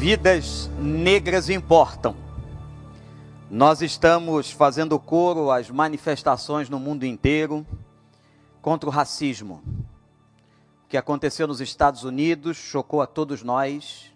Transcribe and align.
Vidas 0.00 0.70
negras 0.78 1.50
importam. 1.50 2.16
Nós 3.50 3.82
estamos 3.82 4.50
fazendo 4.50 4.98
coro 4.98 5.50
às 5.50 5.68
manifestações 5.68 6.70
no 6.70 6.80
mundo 6.80 7.04
inteiro 7.04 7.66
contra 8.62 8.88
o 8.88 8.92
racismo. 8.92 9.62
O 10.86 10.88
que 10.88 10.96
aconteceu 10.96 11.46
nos 11.46 11.60
Estados 11.60 12.02
Unidos 12.02 12.56
chocou 12.56 13.02
a 13.02 13.06
todos 13.06 13.42
nós. 13.42 14.10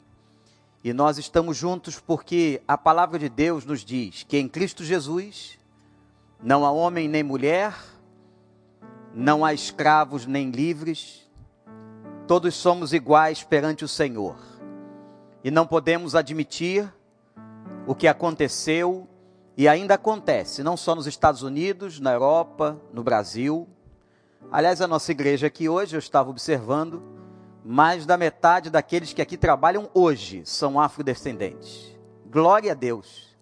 E 0.82 0.94
nós 0.94 1.18
estamos 1.18 1.54
juntos 1.54 2.00
porque 2.00 2.62
a 2.66 2.78
palavra 2.78 3.18
de 3.18 3.28
Deus 3.28 3.66
nos 3.66 3.84
diz 3.84 4.22
que 4.22 4.38
em 4.38 4.48
Cristo 4.48 4.82
Jesus 4.82 5.58
não 6.42 6.64
há 6.64 6.70
homem 6.70 7.06
nem 7.06 7.22
mulher, 7.22 7.74
não 9.14 9.44
há 9.44 9.52
escravos 9.52 10.24
nem 10.24 10.50
livres, 10.50 11.28
todos 12.26 12.54
somos 12.54 12.94
iguais 12.94 13.42
perante 13.42 13.84
o 13.84 13.88
Senhor. 13.88 14.53
E 15.44 15.50
não 15.50 15.66
podemos 15.66 16.14
admitir 16.14 16.90
o 17.86 17.94
que 17.94 18.08
aconteceu 18.08 19.06
e 19.54 19.68
ainda 19.68 19.92
acontece, 19.92 20.62
não 20.62 20.74
só 20.74 20.94
nos 20.94 21.06
Estados 21.06 21.42
Unidos, 21.42 22.00
na 22.00 22.12
Europa, 22.14 22.80
no 22.94 23.04
Brasil. 23.04 23.68
Aliás, 24.50 24.80
a 24.80 24.88
nossa 24.88 25.12
igreja 25.12 25.48
aqui 25.48 25.68
hoje, 25.68 25.94
eu 25.94 25.98
estava 25.98 26.30
observando, 26.30 27.02
mais 27.62 28.06
da 28.06 28.16
metade 28.16 28.70
daqueles 28.70 29.12
que 29.12 29.20
aqui 29.20 29.36
trabalham 29.36 29.90
hoje 29.92 30.42
são 30.46 30.80
afrodescendentes. 30.80 31.94
Glória 32.26 32.72
a 32.72 32.74
Deus. 32.74 33.36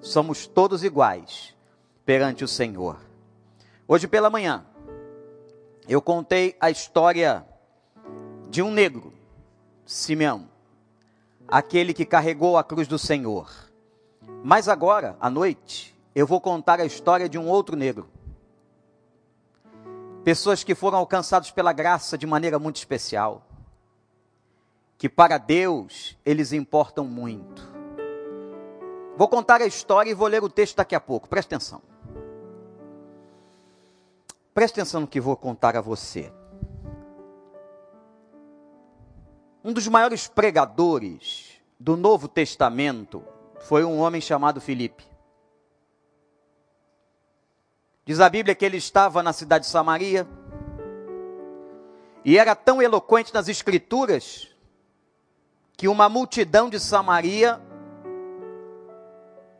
Somos 0.00 0.46
todos 0.46 0.84
iguais 0.84 1.54
perante 2.06 2.44
o 2.44 2.48
Senhor. 2.48 2.96
Hoje 3.88 4.06
pela 4.06 4.30
manhã, 4.30 4.64
eu 5.88 6.00
contei 6.00 6.56
a 6.60 6.70
história 6.70 7.44
de 8.48 8.62
um 8.62 8.70
negro, 8.70 9.12
Simeão, 9.84 10.48
aquele 11.50 11.92
que 11.92 12.04
carregou 12.04 12.56
a 12.56 12.62
cruz 12.62 12.86
do 12.86 12.98
Senhor. 12.98 13.50
Mas 14.44 14.68
agora, 14.68 15.16
à 15.20 15.28
noite, 15.28 15.96
eu 16.14 16.26
vou 16.26 16.40
contar 16.40 16.80
a 16.80 16.84
história 16.84 17.28
de 17.28 17.38
um 17.38 17.48
outro 17.48 17.76
negro. 17.76 18.08
Pessoas 20.22 20.62
que 20.62 20.74
foram 20.74 20.98
alcançados 20.98 21.50
pela 21.50 21.72
graça 21.72 22.16
de 22.16 22.26
maneira 22.26 22.58
muito 22.58 22.76
especial. 22.76 23.42
Que 24.96 25.08
para 25.08 25.38
Deus 25.38 26.16
eles 26.24 26.52
importam 26.52 27.04
muito. 27.04 27.68
Vou 29.16 29.28
contar 29.28 29.60
a 29.60 29.66
história 29.66 30.10
e 30.10 30.14
vou 30.14 30.28
ler 30.28 30.42
o 30.42 30.48
texto 30.48 30.76
daqui 30.76 30.94
a 30.94 31.00
pouco. 31.00 31.28
Presta 31.28 31.56
atenção. 31.56 31.82
Presta 34.54 34.80
atenção 34.80 35.02
no 35.02 35.06
que 35.06 35.20
vou 35.20 35.36
contar 35.36 35.76
a 35.76 35.80
você. 35.80 36.32
Um 39.62 39.74
dos 39.74 39.86
maiores 39.88 40.26
pregadores 40.26 41.60
do 41.78 41.94
Novo 41.94 42.26
Testamento 42.26 43.22
foi 43.60 43.84
um 43.84 43.98
homem 43.98 44.20
chamado 44.20 44.58
Filipe. 44.58 45.04
Diz 48.06 48.20
a 48.20 48.28
Bíblia 48.30 48.54
que 48.54 48.64
ele 48.64 48.78
estava 48.78 49.22
na 49.22 49.34
cidade 49.34 49.66
de 49.66 49.70
Samaria 49.70 50.26
e 52.24 52.38
era 52.38 52.54
tão 52.54 52.80
eloquente 52.80 53.34
nas 53.34 53.48
Escrituras 53.48 54.48
que 55.76 55.88
uma 55.88 56.08
multidão 56.08 56.70
de 56.70 56.80
Samaria 56.80 57.60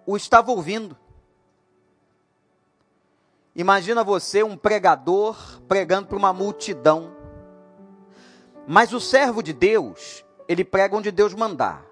o 0.06 0.16
estava 0.16 0.50
ouvindo. 0.50 0.96
Imagina 3.54 4.02
você, 4.02 4.42
um 4.42 4.56
pregador, 4.56 5.60
pregando 5.68 6.08
para 6.08 6.16
uma 6.16 6.32
multidão. 6.32 7.19
Mas 8.72 8.92
o 8.92 9.00
servo 9.00 9.42
de 9.42 9.52
Deus, 9.52 10.24
ele 10.46 10.64
prega 10.64 10.96
onde 10.96 11.10
Deus 11.10 11.34
mandar. 11.34 11.84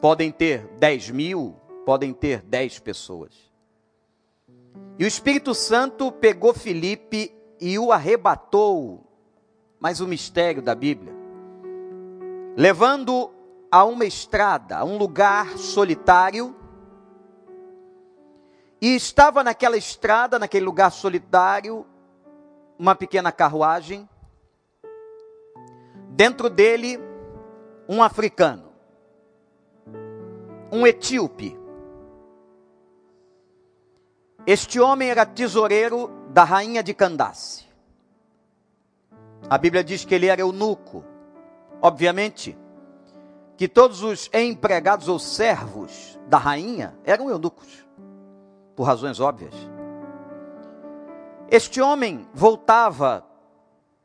Podem 0.00 0.30
ter 0.30 0.64
10 0.78 1.10
mil, 1.10 1.56
podem 1.84 2.14
ter 2.14 2.40
10 2.42 2.78
pessoas. 2.78 3.32
E 4.96 5.02
o 5.02 5.08
Espírito 5.08 5.52
Santo 5.52 6.12
pegou 6.12 6.54
Filipe 6.54 7.34
e 7.60 7.76
o 7.80 7.90
arrebatou, 7.90 9.04
mas 9.80 10.00
o 10.00 10.06
mistério 10.06 10.62
da 10.62 10.72
Bíblia, 10.72 11.12
levando 12.56 13.32
a 13.72 13.84
uma 13.84 14.04
estrada, 14.04 14.78
a 14.78 14.84
um 14.84 14.96
lugar 14.98 15.58
solitário, 15.58 16.54
e 18.80 18.94
estava 18.94 19.42
naquela 19.42 19.76
estrada, 19.76 20.38
naquele 20.38 20.64
lugar 20.64 20.92
solitário, 20.92 21.84
uma 22.78 22.94
pequena 22.94 23.32
carruagem, 23.32 24.08
dentro 26.20 26.50
dele 26.50 27.00
um 27.88 28.02
africano 28.02 28.74
um 30.70 30.86
etíope. 30.86 31.58
Este 34.46 34.78
homem 34.78 35.08
era 35.08 35.24
tesoureiro 35.24 36.10
da 36.28 36.44
rainha 36.44 36.82
de 36.82 36.92
Candace. 36.92 37.64
A 39.48 39.56
Bíblia 39.56 39.82
diz 39.82 40.04
que 40.04 40.14
ele 40.14 40.26
era 40.26 40.42
eunuco. 40.42 41.02
Obviamente, 41.80 42.56
que 43.56 43.66
todos 43.66 44.02
os 44.02 44.28
empregados 44.34 45.08
ou 45.08 45.18
servos 45.18 46.20
da 46.28 46.36
rainha 46.36 46.94
eram 47.02 47.30
eunucos, 47.30 47.86
por 48.76 48.84
razões 48.84 49.20
óbvias. 49.20 49.54
Este 51.50 51.80
homem 51.80 52.28
voltava 52.34 53.26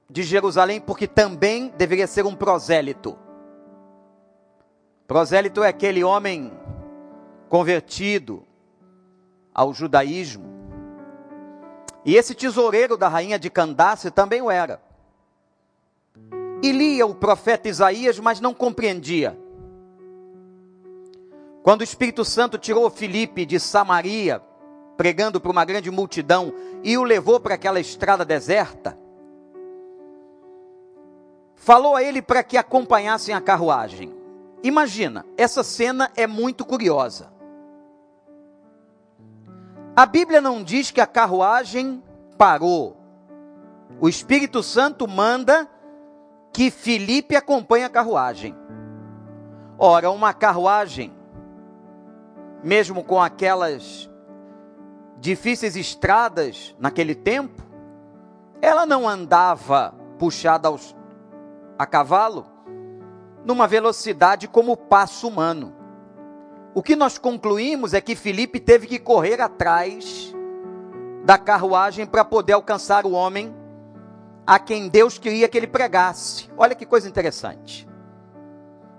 de 0.10 0.24
Jerusalém 0.24 0.80
porque 0.80 1.08
também 1.08 1.70
deveria 1.78 2.08
ser 2.08 2.26
um 2.26 2.36
prosélito. 2.36 3.18
Prosélito 5.08 5.64
é 5.64 5.70
aquele 5.70 6.04
homem 6.04 6.52
convertido 7.50 8.44
ao 9.54 9.74
judaísmo. 9.74 10.54
E 12.04 12.16
esse 12.16 12.36
tesoureiro 12.36 12.98
da 12.98 13.08
rainha 13.08 13.40
de 13.40 13.50
Candace 13.50 14.12
também 14.12 14.42
o 14.42 14.52
era. 14.52 14.82
E 16.62 16.72
lia 16.72 17.06
o 17.06 17.16
profeta 17.16 17.68
Isaías, 17.68 18.20
mas 18.20 18.40
não 18.40 18.54
compreendia. 18.54 19.38
Quando 21.64 21.82
o 21.82 21.84
Espírito 21.84 22.24
Santo 22.24 22.58
tirou 22.58 22.90
Filipe 22.92 23.46
de 23.46 23.60
Samaria, 23.60 24.42
pregando 24.96 25.42
para 25.42 25.52
uma 25.52 25.66
grande 25.66 25.90
multidão, 25.90 26.54
e 26.84 26.98
o 26.98 27.04
levou 27.04 27.40
para 27.40 27.56
aquela 27.56 27.80
estrada 27.80 28.24
deserta, 28.24 28.98
falou 31.56 31.96
a 31.96 32.04
ele 32.04 32.22
para 32.22 32.44
que 32.44 32.58
acompanhassem 32.58 33.34
a 33.34 33.42
carruagem. 33.42 34.14
Imagina, 34.64 35.26
essa 35.38 35.64
cena 35.64 36.12
é 36.16 36.28
muito 36.28 36.66
curiosa. 36.66 37.32
A 39.96 40.06
Bíblia 40.06 40.42
não 40.42 40.64
diz 40.64 40.92
que 40.92 41.00
a 41.00 41.08
carruagem 41.08 42.04
parou. 42.38 42.98
O 44.00 44.10
Espírito 44.10 44.62
Santo 44.62 45.08
manda 45.08 45.70
que 46.52 46.72
Filipe 46.72 47.36
acompanhe 47.36 47.84
a 47.84 47.90
carruagem. 47.90 48.56
Ora, 49.78 50.10
uma 50.10 50.34
carruagem, 50.34 51.14
mesmo 52.64 53.04
com 53.04 53.22
aquelas 53.22 54.10
difíceis 55.20 55.76
estradas 55.76 56.76
naquele 56.80 57.14
tempo, 57.14 57.62
ela 58.62 58.86
não 58.86 59.08
andava 59.08 59.94
puxada 60.18 60.68
aos, 60.68 60.95
a 61.78 61.86
cavalo, 61.86 62.46
numa 63.44 63.68
velocidade 63.68 64.48
como 64.48 64.72
o 64.72 64.78
passo 64.78 65.28
humano. 65.28 65.74
O 66.74 66.82
que 66.82 66.96
nós 66.96 67.18
concluímos 67.18 67.94
é 67.94 68.02
que 68.02 68.16
Felipe 68.16 68.60
teve 68.60 68.88
que 68.88 69.00
correr 69.00 69.40
atrás 69.40 70.34
da 71.24 71.38
carruagem 71.38 72.06
para 72.06 72.26
poder 72.26 72.54
alcançar 72.54 73.06
o 73.06 73.12
homem 73.12 73.56
a 74.46 74.60
quem 74.60 74.90
Deus 74.90 75.18
queria 75.18 75.48
que 75.48 75.58
ele 75.58 75.68
pregasse. 75.68 76.50
Olha 76.58 76.76
que 76.76 76.86
coisa 76.86 77.08
interessante. 77.08 77.88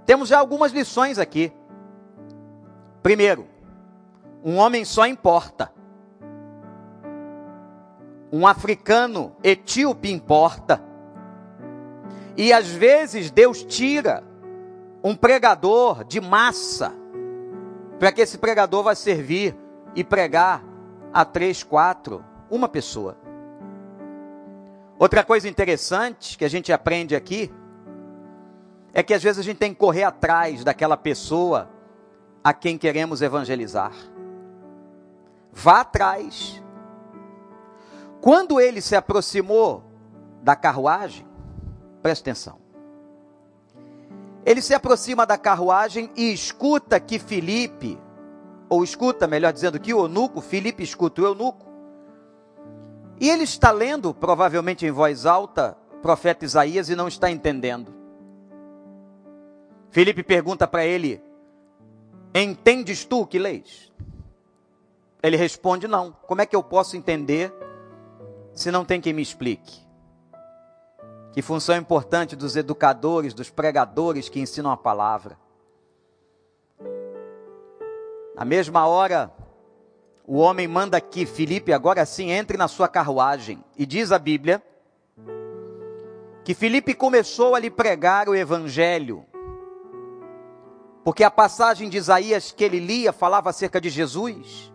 Temos 0.05 0.29
já 0.29 0.39
algumas 0.39 0.73
lições 0.73 1.19
aqui. 1.19 1.53
Primeiro, 3.03 3.47
um 4.45 4.57
homem 4.57 4.85
só 4.85 5.07
importa. 5.07 5.73
Um 8.33 8.47
africano 8.47 9.37
etíope 9.43 10.11
importa. 10.11 10.83
E 12.37 12.53
às 12.53 12.69
vezes 12.69 13.31
Deus 13.31 13.63
tira 13.63 14.23
um 15.03 15.15
pregador 15.15 16.05
de 16.05 16.21
massa, 16.21 16.93
para 17.99 18.13
que 18.13 18.21
esse 18.21 18.37
pregador 18.39 18.83
vá 18.83 18.95
servir 18.95 19.57
e 19.95 20.05
pregar 20.05 20.63
a 21.13 21.25
três, 21.25 21.63
quatro, 21.63 22.25
uma 22.51 22.69
pessoa. 22.69 23.17
Outra 24.99 25.25
coisa 25.25 25.49
interessante 25.49 26.37
que 26.37 26.45
a 26.45 26.49
gente 26.49 26.73
aprende 26.73 27.15
aqui 27.15 27.53
é 28.93 29.03
que 29.03 29.13
às 29.13 29.23
vezes 29.23 29.39
a 29.39 29.43
gente 29.43 29.59
tem 29.59 29.73
que 29.73 29.79
correr 29.79 30.05
atrás 30.05 30.65
daquela 30.65 30.97
pessoa 30.97 31.71
a 32.43 32.53
quem 32.53 32.79
queremos 32.79 33.21
evangelizar. 33.21 33.93
Vá 35.53 35.81
atrás. 35.81 36.63
Quando 38.21 38.61
ele 38.61 38.81
se 38.81 38.97
aproximou 38.97 39.85
da 40.43 40.57
carruagem, 40.57 41.26
preste 42.07 42.23
atenção. 42.23 42.59
Ele 44.45 44.63
se 44.63 44.73
aproxima 44.73 45.27
da 45.27 45.37
carruagem 45.37 46.09
e 46.15 46.33
escuta 46.33 47.01
que 47.01 47.19
Filipe, 47.19 47.99
ou 48.69 48.85
escuta, 48.85 49.27
melhor 49.27 49.53
dizendo, 49.53 49.81
que 49.81 49.93
o 49.93 50.05
eunuco, 50.05 50.41
Filipe 50.41 50.85
escuta 50.85 51.21
o 51.21 51.27
eunuco. 51.27 51.67
E 53.21 53.29
ele 53.29 53.43
está 53.43 53.73
lendo, 53.73 54.15
provavelmente 54.15 54.87
em 54.87 54.91
voz 54.93 55.27
alta, 55.27 55.77
o 55.95 55.97
profeta 55.97 56.45
Isaías 56.45 56.89
e 56.89 56.95
não 56.95 57.09
está 57.09 57.29
entendendo. 57.29 57.93
Filipe 59.91 60.23
pergunta 60.23 60.65
para 60.69 60.87
ele: 60.87 61.21
Entendes 62.33 63.05
tu 63.05 63.23
o 63.23 63.27
que 63.27 63.37
leis? 63.37 63.93
Ele 65.21 65.37
responde: 65.37 65.89
Não. 65.89 66.13
Como 66.13 66.41
é 66.41 66.47
que 66.47 66.55
eu 66.55 66.63
posso 66.63 66.97
entender 66.97 67.53
se 68.53 68.71
não 68.71 68.85
tem 68.85 69.01
quem 69.01 69.13
me 69.13 69.23
explique? 69.23 69.86
Que 71.37 71.43
função 71.43 71.77
importante 71.77 72.35
dos 72.35 72.57
educadores, 72.57 73.35
dos 73.35 73.51
pregadores 73.51 74.27
que 74.27 74.41
ensinam 74.41 74.71
a 74.71 74.77
palavra. 74.77 75.37
Na 78.35 78.43
mesma 78.43 78.87
hora, 78.87 79.31
o 80.27 80.39
homem 80.39 80.67
manda 80.67 80.99
que 80.99 81.27
Filipe 81.27 81.75
agora 81.75 82.07
sim 82.07 82.31
entre 82.31 82.57
na 82.57 82.69
sua 82.69 82.89
carruagem. 82.89 83.63
E 83.77 83.85
diz 83.85 84.13
a 84.13 84.19
Bíblia 84.19 84.63
que 86.43 86.55
Filipe 86.55 86.95
começou 86.95 87.55
a 87.55 87.59
lhe 87.59 87.69
pregar 87.69 88.31
o 88.31 88.35
evangelho. 88.35 89.23
Porque 91.05 91.23
a 91.23 91.31
passagem 91.31 91.91
de 91.91 91.99
Isaías 91.99 92.51
que 92.51 92.65
ele 92.65 92.81
lia 92.81 93.13
falava 93.13 93.51
acerca 93.51 93.79
de 93.79 93.91
Jesus. 93.91 94.73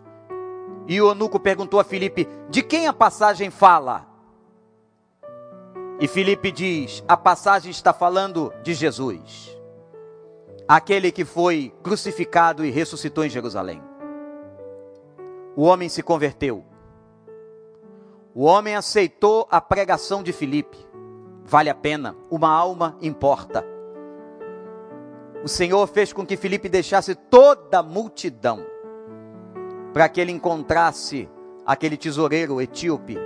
E 0.86 1.02
o 1.02 1.08
eunuco 1.08 1.40
perguntou 1.40 1.80
a 1.80 1.84
Filipe: 1.84 2.28
De 2.48 2.62
quem 2.62 2.86
a 2.86 2.92
passagem 2.92 3.50
fala? 3.50 4.11
E 6.02 6.08
Filipe 6.08 6.50
diz: 6.50 7.04
A 7.06 7.16
passagem 7.16 7.70
está 7.70 7.92
falando 7.92 8.52
de 8.64 8.74
Jesus, 8.74 9.56
aquele 10.66 11.12
que 11.12 11.24
foi 11.24 11.72
crucificado 11.80 12.64
e 12.64 12.70
ressuscitou 12.70 13.24
em 13.24 13.30
Jerusalém. 13.30 13.80
O 15.54 15.62
homem 15.62 15.88
se 15.88 16.02
converteu. 16.02 16.64
O 18.34 18.42
homem 18.42 18.74
aceitou 18.74 19.46
a 19.48 19.60
pregação 19.60 20.24
de 20.24 20.32
Filipe. 20.32 20.76
Vale 21.44 21.70
a 21.70 21.74
pena, 21.74 22.16
uma 22.28 22.50
alma 22.50 22.96
importa. 23.00 23.64
O 25.44 25.48
Senhor 25.48 25.86
fez 25.86 26.12
com 26.12 26.26
que 26.26 26.36
Filipe 26.36 26.68
deixasse 26.68 27.14
toda 27.14 27.78
a 27.78 27.82
multidão 27.82 28.66
para 29.92 30.08
que 30.08 30.20
ele 30.20 30.32
encontrasse 30.32 31.28
aquele 31.64 31.96
tesoureiro 31.96 32.60
etíope 32.60 33.16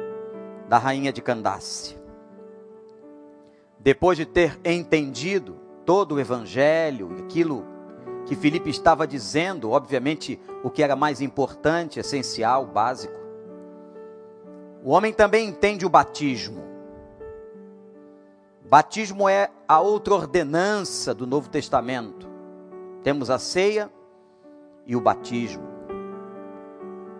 da 0.68 0.76
rainha 0.76 1.10
de 1.10 1.22
Candace. 1.22 1.95
Depois 3.86 4.18
de 4.18 4.26
ter 4.26 4.58
entendido 4.64 5.58
todo 5.84 6.16
o 6.16 6.20
evangelho, 6.20 7.14
aquilo 7.20 7.64
que 8.24 8.34
Filipe 8.34 8.68
estava 8.68 9.06
dizendo, 9.06 9.70
obviamente 9.70 10.40
o 10.64 10.68
que 10.68 10.82
era 10.82 10.96
mais 10.96 11.20
importante, 11.20 12.00
essencial, 12.00 12.66
básico. 12.66 13.14
O 14.82 14.90
homem 14.90 15.12
também 15.12 15.48
entende 15.48 15.86
o 15.86 15.88
batismo. 15.88 16.64
Batismo 18.68 19.28
é 19.28 19.50
a 19.68 19.78
outra 19.78 20.14
ordenança 20.14 21.14
do 21.14 21.24
Novo 21.24 21.48
Testamento. 21.48 22.28
Temos 23.04 23.30
a 23.30 23.38
ceia 23.38 23.88
e 24.84 24.96
o 24.96 25.00
batismo. 25.00 25.62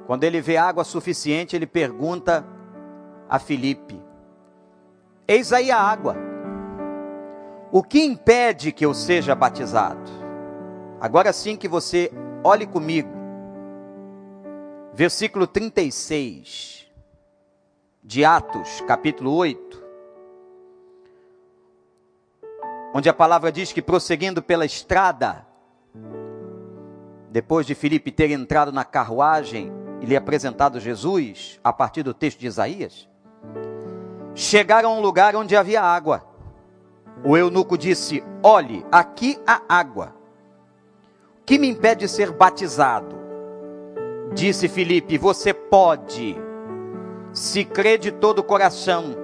Quando 0.05 0.25
ele 0.25 0.41
vê 0.41 0.57
água 0.57 0.83
suficiente, 0.83 1.55
ele 1.55 1.65
pergunta 1.65 2.45
a 3.29 3.39
Filipe: 3.39 4.03
Eis 5.29 5.53
aí 5.53 5.71
a 5.71 5.81
água. 5.81 6.25
O 7.73 7.83
que 7.83 8.05
impede 8.05 8.71
que 8.71 8.87
eu 8.87 8.95
seja 8.95 9.35
batizado? 9.35 10.11
Agora 11.01 11.33
sim 11.33 11.57
que 11.57 11.69
você 11.69 12.11
olhe 12.45 12.67
comigo. 12.67 13.11
Versículo 14.95 15.47
36 15.47 16.87
de 18.03 18.25
Atos, 18.25 18.81
capítulo 18.87 19.35
8. 19.35 19.85
Onde 22.95 23.09
a 23.09 23.15
palavra 23.15 23.51
diz 23.51 23.73
que 23.73 23.83
prosseguindo 23.83 24.43
pela 24.43 24.65
estrada, 24.65 25.45
depois 27.31 27.67
de 27.67 27.75
Filipe 27.75 28.11
ter 28.11 28.31
entrado 28.31 28.73
na 28.73 28.85
carruagem, 28.85 29.73
e 30.01 30.07
lhe 30.07 30.17
apresentado 30.17 30.79
Jesus, 30.79 31.59
a 31.65 31.73
partir 31.73 32.03
do 32.03 32.15
texto 32.15 32.39
de 32.39 32.47
Isaías, 32.47 33.09
chegaram 34.35 34.93
a 34.93 34.95
um 34.95 35.01
lugar 35.01 35.35
onde 35.35 35.57
havia 35.57 35.83
água. 35.83 36.36
O 37.25 37.37
eunuco 37.37 37.77
disse: 37.79 38.23
Olhe, 38.43 38.85
aqui 38.91 39.39
há 39.47 39.63
água. 39.69 40.15
Que 41.45 41.59
me 41.59 41.69
impede 41.69 42.01
de 42.01 42.09
ser 42.09 42.33
batizado? 42.33 43.17
Disse 44.35 44.69
Filipe: 44.69 45.17
Você 45.17 45.55
pode, 45.55 46.37
se 47.33 47.65
crê 47.65 47.97
de 47.97 48.11
todo 48.11 48.41
o 48.41 48.45
coração. 48.45 49.17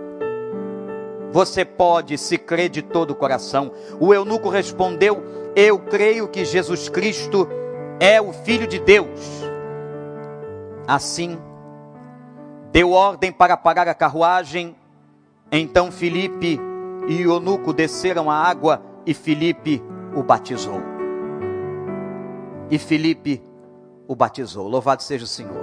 Você 1.31 1.65
pode, 1.65 2.19
se 2.19 2.37
crê 2.37 2.69
de 2.69 2.83
todo 2.83 3.11
o 3.11 3.15
coração. 3.15 3.73
O 4.01 4.15
eunuco 4.15 4.49
respondeu: 4.49 5.23
Eu 5.55 5.79
creio 5.79 6.29
que 6.29 6.45
Jesus 6.45 6.89
Cristo 6.89 7.49
é 8.01 8.21
o 8.21 8.33
Filho 8.33 8.67
de 8.67 8.79
Deus. 8.79 9.21
Assim, 10.87 11.39
deu 12.73 12.93
ordem 12.93 13.31
para 13.31 13.57
parar 13.57 13.89
a 13.89 13.95
carruagem. 13.95 14.75
Então 15.51 15.93
Filipe 15.93 16.59
e 17.09 17.23
Eunuco 17.23 17.73
desceram 17.73 18.31
a 18.31 18.35
água 18.35 18.83
e 19.05 19.13
Filipe 19.13 19.83
o 20.15 20.23
batizou. 20.23 20.81
E 22.71 22.79
Filipe 22.79 23.43
o 24.07 24.15
batizou. 24.15 24.69
Louvado 24.69 25.03
seja 25.03 25.25
o 25.25 25.29
Senhor. 25.29 25.63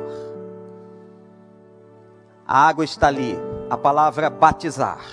A 2.45 2.67
água 2.67 2.83
está 2.83 3.07
ali, 3.07 3.37
a 3.69 3.77
palavra 3.77 4.29
batizar. 4.29 5.05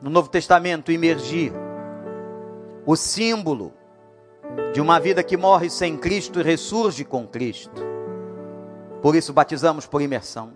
No 0.00 0.10
Novo 0.10 0.28
Testamento, 0.28 0.92
imergir. 0.92 1.52
O 2.84 2.94
símbolo 2.94 3.72
de 4.72 4.80
uma 4.80 5.00
vida 5.00 5.22
que 5.22 5.36
morre 5.36 5.68
sem 5.68 5.96
Cristo 5.96 6.38
e 6.38 6.42
ressurge 6.42 7.04
com 7.04 7.26
Cristo. 7.26 7.82
Por 9.02 9.16
isso 9.16 9.32
batizamos 9.32 9.86
por 9.86 10.00
imersão. 10.00 10.52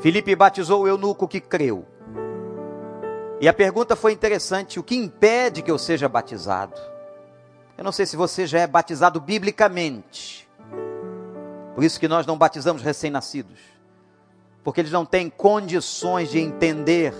Filipe 0.00 0.34
batizou 0.34 0.82
o 0.82 0.88
eunuco 0.88 1.28
que 1.28 1.40
creu. 1.40 1.84
E 3.40 3.48
a 3.48 3.52
pergunta 3.52 3.96
foi 3.96 4.12
interessante: 4.12 4.78
o 4.78 4.82
que 4.82 4.94
impede 4.94 5.62
que 5.62 5.70
eu 5.70 5.78
seja 5.78 6.08
batizado? 6.08 6.80
Eu 7.76 7.82
não 7.82 7.92
sei 7.92 8.06
se 8.06 8.16
você 8.16 8.46
já 8.46 8.60
é 8.60 8.66
batizado 8.66 9.20
biblicamente. 9.20 10.48
Por 11.74 11.82
isso 11.82 11.98
que 11.98 12.06
nós 12.06 12.24
não 12.24 12.38
batizamos 12.38 12.82
recém-nascidos. 12.82 13.58
Porque 14.62 14.80
eles 14.80 14.92
não 14.92 15.04
têm 15.04 15.28
condições 15.28 16.30
de 16.30 16.38
entender 16.38 17.12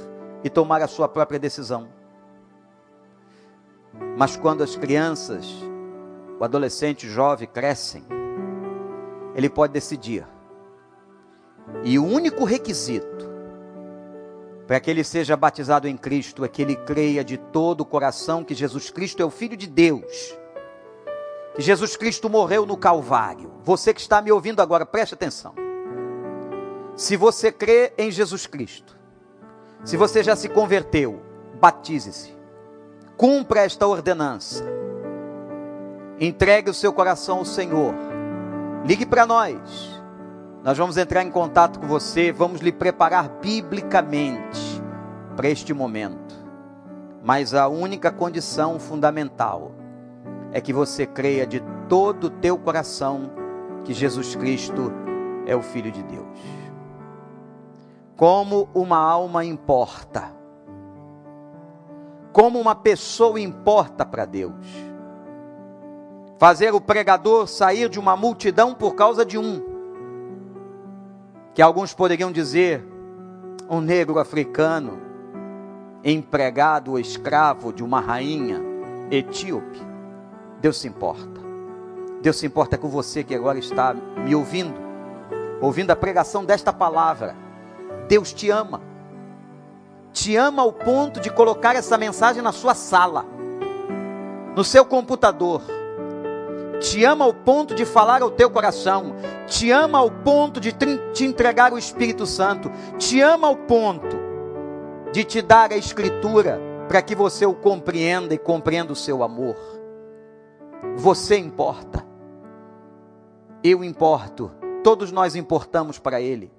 e 0.45 0.49
tomar 0.49 0.81
a 0.81 0.87
sua 0.87 1.09
própria 1.09 1.41
decisão. 1.41 1.89
Mas 4.17 4.37
quando 4.37 4.63
as 4.63 4.77
crianças, 4.77 5.45
o 6.39 6.45
adolescente, 6.45 7.07
o 7.07 7.11
jovem 7.11 7.49
crescem, 7.49 8.05
ele 9.35 9.51
pode 9.51 9.73
decidir. 9.73 10.25
E 11.83 11.99
o 11.99 12.05
único 12.05 12.45
requisito 12.45 13.34
para 14.67 14.81
que 14.81 14.91
ele 14.91 15.05
seja 15.05 15.37
batizado 15.37 15.87
em 15.87 15.97
Cristo 15.97 16.45
é 16.45 16.49
que 16.49 16.63
ele 16.63 16.77
creia 16.77 17.23
de 17.23 17.37
todo 17.37 17.83
o 17.83 17.85
coração 17.85 18.43
que 18.43 18.55
Jesus 18.55 18.91
Cristo 18.91 19.23
é 19.23 19.25
o 19.25 19.31
Filho 19.31 19.57
de 19.57 19.67
Deus. 19.67 20.37
Que 21.55 21.63
Jesus 21.63 21.97
Cristo 21.97 22.29
morreu 22.31 22.65
no 22.65 22.77
Calvário. 22.77 23.53
Você 23.63 23.93
que 23.93 24.01
está 24.01 24.23
me 24.23 24.33
ouvindo 24.33 24.61
agora, 24.61 24.87
preste 24.87 25.15
atenção. 25.15 25.55
Se 26.97 27.17
você 27.17 27.53
crê 27.53 27.93
em 27.99 28.11
Jesus 28.11 28.47
Cristo, 28.47 28.97
se 29.85 29.97
você 29.97 30.23
já 30.23 30.35
se 30.35 30.49
converteu, 30.49 31.23
batize-se. 31.61 32.35
Cumpra 33.17 33.61
esta 33.61 33.87
ordenança. 33.87 34.65
Entregue 36.19 36.71
o 36.71 36.75
seu 36.75 36.93
coração 36.93 37.39
ao 37.39 37.45
Senhor 37.45 37.95
Ligue 38.85 39.07
para 39.07 39.25
nós. 39.25 39.94
Nós 40.65 40.79
vamos 40.79 40.97
entrar 40.97 41.23
em 41.23 41.31
contato 41.31 41.79
com 41.79 41.87
você, 41.87 42.33
vamos 42.33 42.63
lhe 42.63 42.73
preparar 42.73 43.29
biblicamente 43.29 44.83
para 45.37 45.47
este 45.47 45.75
momento. 45.75 46.35
Mas 47.23 47.53
a 47.53 47.69
única 47.69 48.11
condição 48.11 48.79
fundamental 48.79 49.73
é 50.53 50.63
que 50.63 50.73
você 50.73 51.07
creia 51.07 51.47
de 51.47 51.63
todo 51.87 52.29
o 52.29 52.31
teu 52.31 52.57
coração 52.57 53.31
que 53.85 53.93
Jesus 53.93 54.35
Cristo 54.37 54.91
é 55.45 55.55
o 55.55 55.61
Filho 55.61 55.93
de 55.93 56.03
Deus. 56.03 56.39
Como 58.17 58.67
uma 58.73 58.97
alma 58.97 59.45
importa, 59.45 60.33
como 62.33 62.59
uma 62.59 62.75
pessoa 62.75 63.39
importa 63.39 64.07
para 64.07 64.25
Deus 64.25 64.65
fazer 66.39 66.73
o 66.73 66.81
pregador 66.81 67.47
sair 67.47 67.91
de 67.91 68.01
uma 68.01 68.17
multidão 68.17 68.73
por 68.73 68.95
causa 68.95 69.27
de 69.27 69.37
um. 69.37 69.74
Que 71.55 71.63
alguns 71.63 71.95
poderiam 71.95 72.33
dizer, 72.33 72.85
um 73.71 73.81
negro 73.81 74.19
africano, 74.19 74.99
empregado 76.03 76.91
ou 76.91 76.99
escravo 76.99 77.73
de 77.73 77.83
uma 77.83 78.01
rainha, 78.01 78.61
etíope, 79.09 79.81
Deus 80.61 80.79
se 80.79 80.89
importa. 80.89 81.41
Deus 82.21 82.37
se 82.37 82.47
importa 82.47 82.77
com 82.77 82.89
você 82.89 83.23
que 83.23 83.35
agora 83.35 83.59
está 83.59 83.95
me 83.95 84.35
ouvindo, 84.35 84.75
ouvindo 85.61 85.93
a 85.93 85.97
pregação 85.97 86.45
desta 86.45 86.73
palavra. 86.73 87.37
Deus 88.09 88.33
te 88.33 88.51
ama. 88.51 88.81
Te 90.13 90.35
ama 90.35 90.63
ao 90.63 90.73
ponto 90.73 91.21
de 91.21 91.31
colocar 91.31 91.77
essa 91.77 91.97
mensagem 91.97 92.43
na 92.43 92.51
sua 92.51 92.75
sala, 92.75 93.25
no 94.57 94.65
seu 94.65 94.85
computador. 94.85 95.63
Te 96.81 97.05
ama 97.05 97.25
ao 97.25 97.33
ponto 97.33 97.75
de 97.75 97.85
falar 97.85 98.23
ao 98.23 98.31
teu 98.31 98.51
coração. 98.51 99.15
Te 99.55 99.71
ama 99.71 100.01
ao 100.01 100.11
ponto 100.11 100.59
de 100.59 100.73
te 100.73 101.25
entregar 101.25 101.73
o 101.73 101.79
Espírito 101.79 102.27
Santo. 102.27 102.69
Te 102.99 103.21
ama 103.21 103.47
ao 103.47 103.55
ponto 103.55 104.17
de 105.13 105.23
te 105.23 105.41
dar 105.41 105.71
a 105.71 105.77
Escritura 105.77 106.61
para 106.89 107.01
que 107.01 107.15
você 107.15 107.47
o 107.47 107.55
compreenda 107.55 108.35
e 108.35 108.39
compreenda 108.39 108.93
o 108.93 108.97
seu 108.97 109.23
amor. 109.23 109.55
Você 110.97 111.39
importa. 111.39 112.05
Eu 113.63 113.85
importo. 113.85 114.51
Todos 114.83 115.13
nós 115.13 115.37
importamos 115.37 116.01
para 116.01 116.21
Ele. 116.21 116.51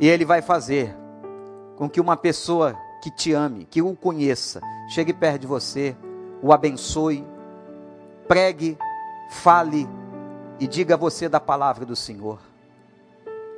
E 0.00 0.08
Ele 0.08 0.24
vai 0.24 0.42
fazer 0.42 0.92
com 1.76 1.88
que 1.88 2.00
uma 2.00 2.16
pessoa 2.16 2.74
que 3.00 3.12
te 3.12 3.32
ame, 3.32 3.64
que 3.64 3.80
o 3.80 3.94
conheça, 3.94 4.60
chegue 4.88 5.12
perto 5.12 5.42
de 5.42 5.46
você, 5.46 5.96
o 6.42 6.52
abençoe, 6.52 7.24
pregue, 8.26 8.76
fale 9.30 9.88
e 10.60 10.66
diga 10.66 10.96
você 10.96 11.28
da 11.28 11.40
palavra 11.40 11.86
do 11.86 11.96
Senhor. 11.96 12.38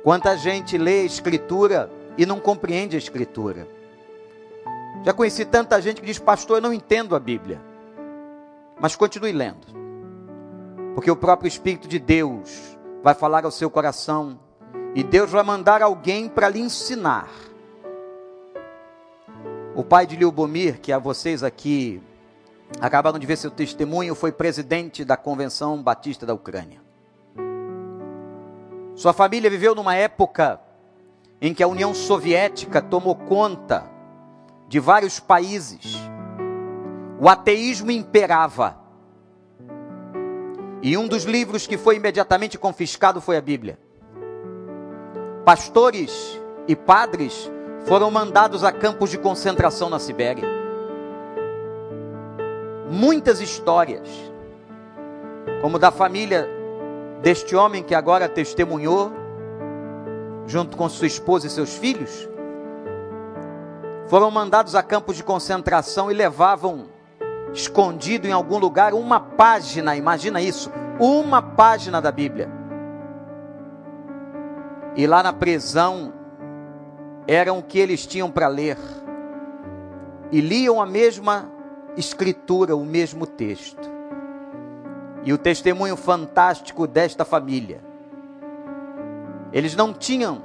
Quanta 0.03 0.37
gente 0.37 0.77
lê 0.77 1.01
a 1.01 1.05
Escritura 1.05 1.91
e 2.17 2.25
não 2.25 2.39
compreende 2.39 2.95
a 2.95 2.99
Escritura. 2.99 3.67
Já 5.03 5.11
conheci 5.11 5.43
tanta 5.43 5.81
gente 5.81 5.99
que 5.99 6.07
diz, 6.07 6.17
pastor, 6.17 6.57
eu 6.57 6.61
não 6.61 6.73
entendo 6.73 7.13
a 7.13 7.19
Bíblia. 7.19 7.61
Mas 8.79 8.95
continue 8.95 9.33
lendo. 9.33 9.67
Porque 10.95 11.11
o 11.11 11.15
próprio 11.15 11.47
Espírito 11.47 11.87
de 11.87 11.99
Deus 11.99 12.77
vai 13.03 13.13
falar 13.13 13.43
ao 13.43 13.51
seu 13.51 13.69
coração. 13.69 14.39
E 14.95 15.03
Deus 15.03 15.29
vai 15.31 15.43
mandar 15.43 15.81
alguém 15.81 16.29
para 16.29 16.47
lhe 16.47 16.59
ensinar. 16.59 17.29
O 19.75 19.83
pai 19.83 20.05
de 20.05 20.15
Liubomir, 20.15 20.79
que 20.79 20.91
a 20.93 20.99
vocês 20.99 21.43
aqui 21.43 22.01
acabaram 22.79 23.17
de 23.17 23.25
ver 23.25 23.37
seu 23.37 23.49
testemunho, 23.49 24.15
foi 24.15 24.31
presidente 24.31 25.03
da 25.03 25.17
Convenção 25.17 25.81
Batista 25.81 26.25
da 26.25 26.33
Ucrânia. 26.33 26.82
Sua 28.95 29.13
família 29.13 29.49
viveu 29.49 29.73
numa 29.73 29.95
época 29.95 30.59
em 31.41 31.53
que 31.53 31.63
a 31.63 31.67
União 31.67 31.93
Soviética 31.93 32.81
tomou 32.81 33.15
conta 33.15 33.83
de 34.67 34.79
vários 34.79 35.19
países, 35.19 35.97
o 37.19 37.27
ateísmo 37.27 37.91
imperava. 37.91 38.77
E 40.81 40.97
um 40.97 41.07
dos 41.07 41.23
livros 41.23 41.65
que 41.65 41.77
foi 41.77 41.95
imediatamente 41.95 42.57
confiscado 42.57 43.19
foi 43.19 43.37
a 43.37 43.41
Bíblia. 43.41 43.79
Pastores 45.45 46.39
e 46.67 46.75
padres 46.75 47.51
foram 47.85 48.09
mandados 48.09 48.63
a 48.63 48.71
campos 48.71 49.09
de 49.09 49.17
concentração 49.17 49.89
na 49.89 49.99
Sibéria. 49.99 50.47
Muitas 52.89 53.41
histórias, 53.41 54.07
como 55.61 55.79
da 55.79 55.91
família 55.91 56.47
deste 57.23 57.55
homem 57.55 57.81
que 57.81 57.95
agora 57.95 58.27
testemunhou, 58.27 59.13
junto 60.45 60.75
com 60.75 60.89
sua 60.89 61.07
esposa 61.07 61.47
e 61.47 61.49
seus 61.49 61.77
filhos, 61.77 62.29
foram 64.07 64.29
mandados 64.29 64.75
a 64.75 64.83
campos 64.83 65.15
de 65.15 65.23
concentração 65.23 66.11
e 66.11 66.13
levavam 66.13 66.89
escondido 67.53 68.27
em 68.27 68.33
algum 68.33 68.57
lugar 68.57 68.93
uma 68.93 69.21
página, 69.21 69.95
imagina 69.95 70.41
isso, 70.41 70.69
uma 70.99 71.41
página 71.41 72.01
da 72.01 72.11
Bíblia. 72.11 72.51
E 74.97 75.07
lá 75.07 75.23
na 75.23 75.31
prisão 75.31 76.13
eram 77.25 77.59
o 77.59 77.63
que 77.63 77.79
eles 77.79 78.05
tinham 78.05 78.29
para 78.29 78.49
ler. 78.49 78.77
E 80.29 80.41
liam 80.41 80.81
a 80.81 80.85
mesma 80.85 81.49
escritura, 81.95 82.75
o 82.75 82.83
mesmo 82.83 83.25
texto. 83.25 83.92
E 85.25 85.31
o 85.31 85.37
testemunho 85.37 85.95
fantástico 85.95 86.85
desta 86.85 87.23
família. 87.23 87.81
Eles 89.51 89.75
não 89.75 89.93
tinham 89.93 90.41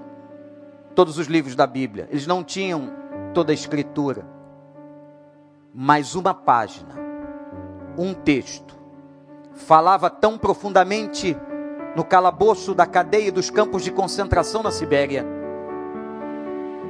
todos 0.95 1.19
os 1.19 1.27
livros 1.27 1.55
da 1.55 1.67
Bíblia, 1.67 2.09
eles 2.11 2.27
não 2.27 2.45
tinham 2.45 2.93
toda 3.33 3.53
a 3.53 3.55
Escritura, 3.55 4.27
mas 5.73 6.15
uma 6.15 6.35
página, 6.35 6.95
um 7.97 8.13
texto, 8.13 8.77
falava 9.55 10.11
tão 10.11 10.37
profundamente 10.37 11.37
no 11.97 12.05
calabouço 12.05 12.75
da 12.75 12.87
cadeia 12.87 13.33
dos 13.33 13.51
campos 13.51 13.83
de 13.83 13.91
concentração 13.91 14.63
na 14.63 14.71
Sibéria, 14.71 15.25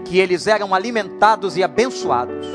que 0.05 0.19
eles 0.19 0.47
eram 0.47 0.75
alimentados 0.75 1.57
e 1.57 1.63
abençoados. 1.63 2.47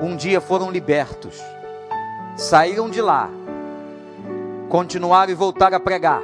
Um 0.00 0.16
dia 0.16 0.40
foram 0.40 0.70
libertos, 0.70 1.42
saíram 2.40 2.88
de 2.88 3.02
lá, 3.02 3.28
continuaram 4.70 5.30
e 5.30 5.34
voltaram 5.34 5.76
a 5.76 5.80
pregar. 5.80 6.22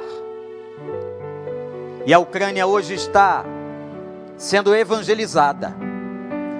E 2.07 2.13
a 2.13 2.17
Ucrânia 2.17 2.65
hoje 2.65 2.95
está 2.95 3.45
sendo 4.35 4.75
evangelizada. 4.75 5.75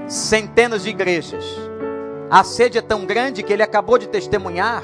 Centenas 0.08 0.84
de 0.84 0.90
igrejas. 0.90 1.44
A 2.30 2.44
sede 2.44 2.78
é 2.78 2.82
tão 2.82 3.06
grande 3.06 3.42
que 3.42 3.52
ele 3.52 3.64
acabou 3.64 3.98
de 3.98 4.08
testemunhar 4.08 4.84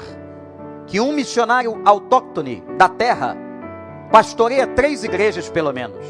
que 0.86 1.00
um 1.00 1.12
missionário 1.12 1.80
autóctone 1.84 2.62
da 2.76 2.88
terra 2.88 3.36
pastoreia 4.10 4.66
três 4.66 5.04
igrejas, 5.04 5.48
pelo 5.48 5.72
menos. 5.72 6.04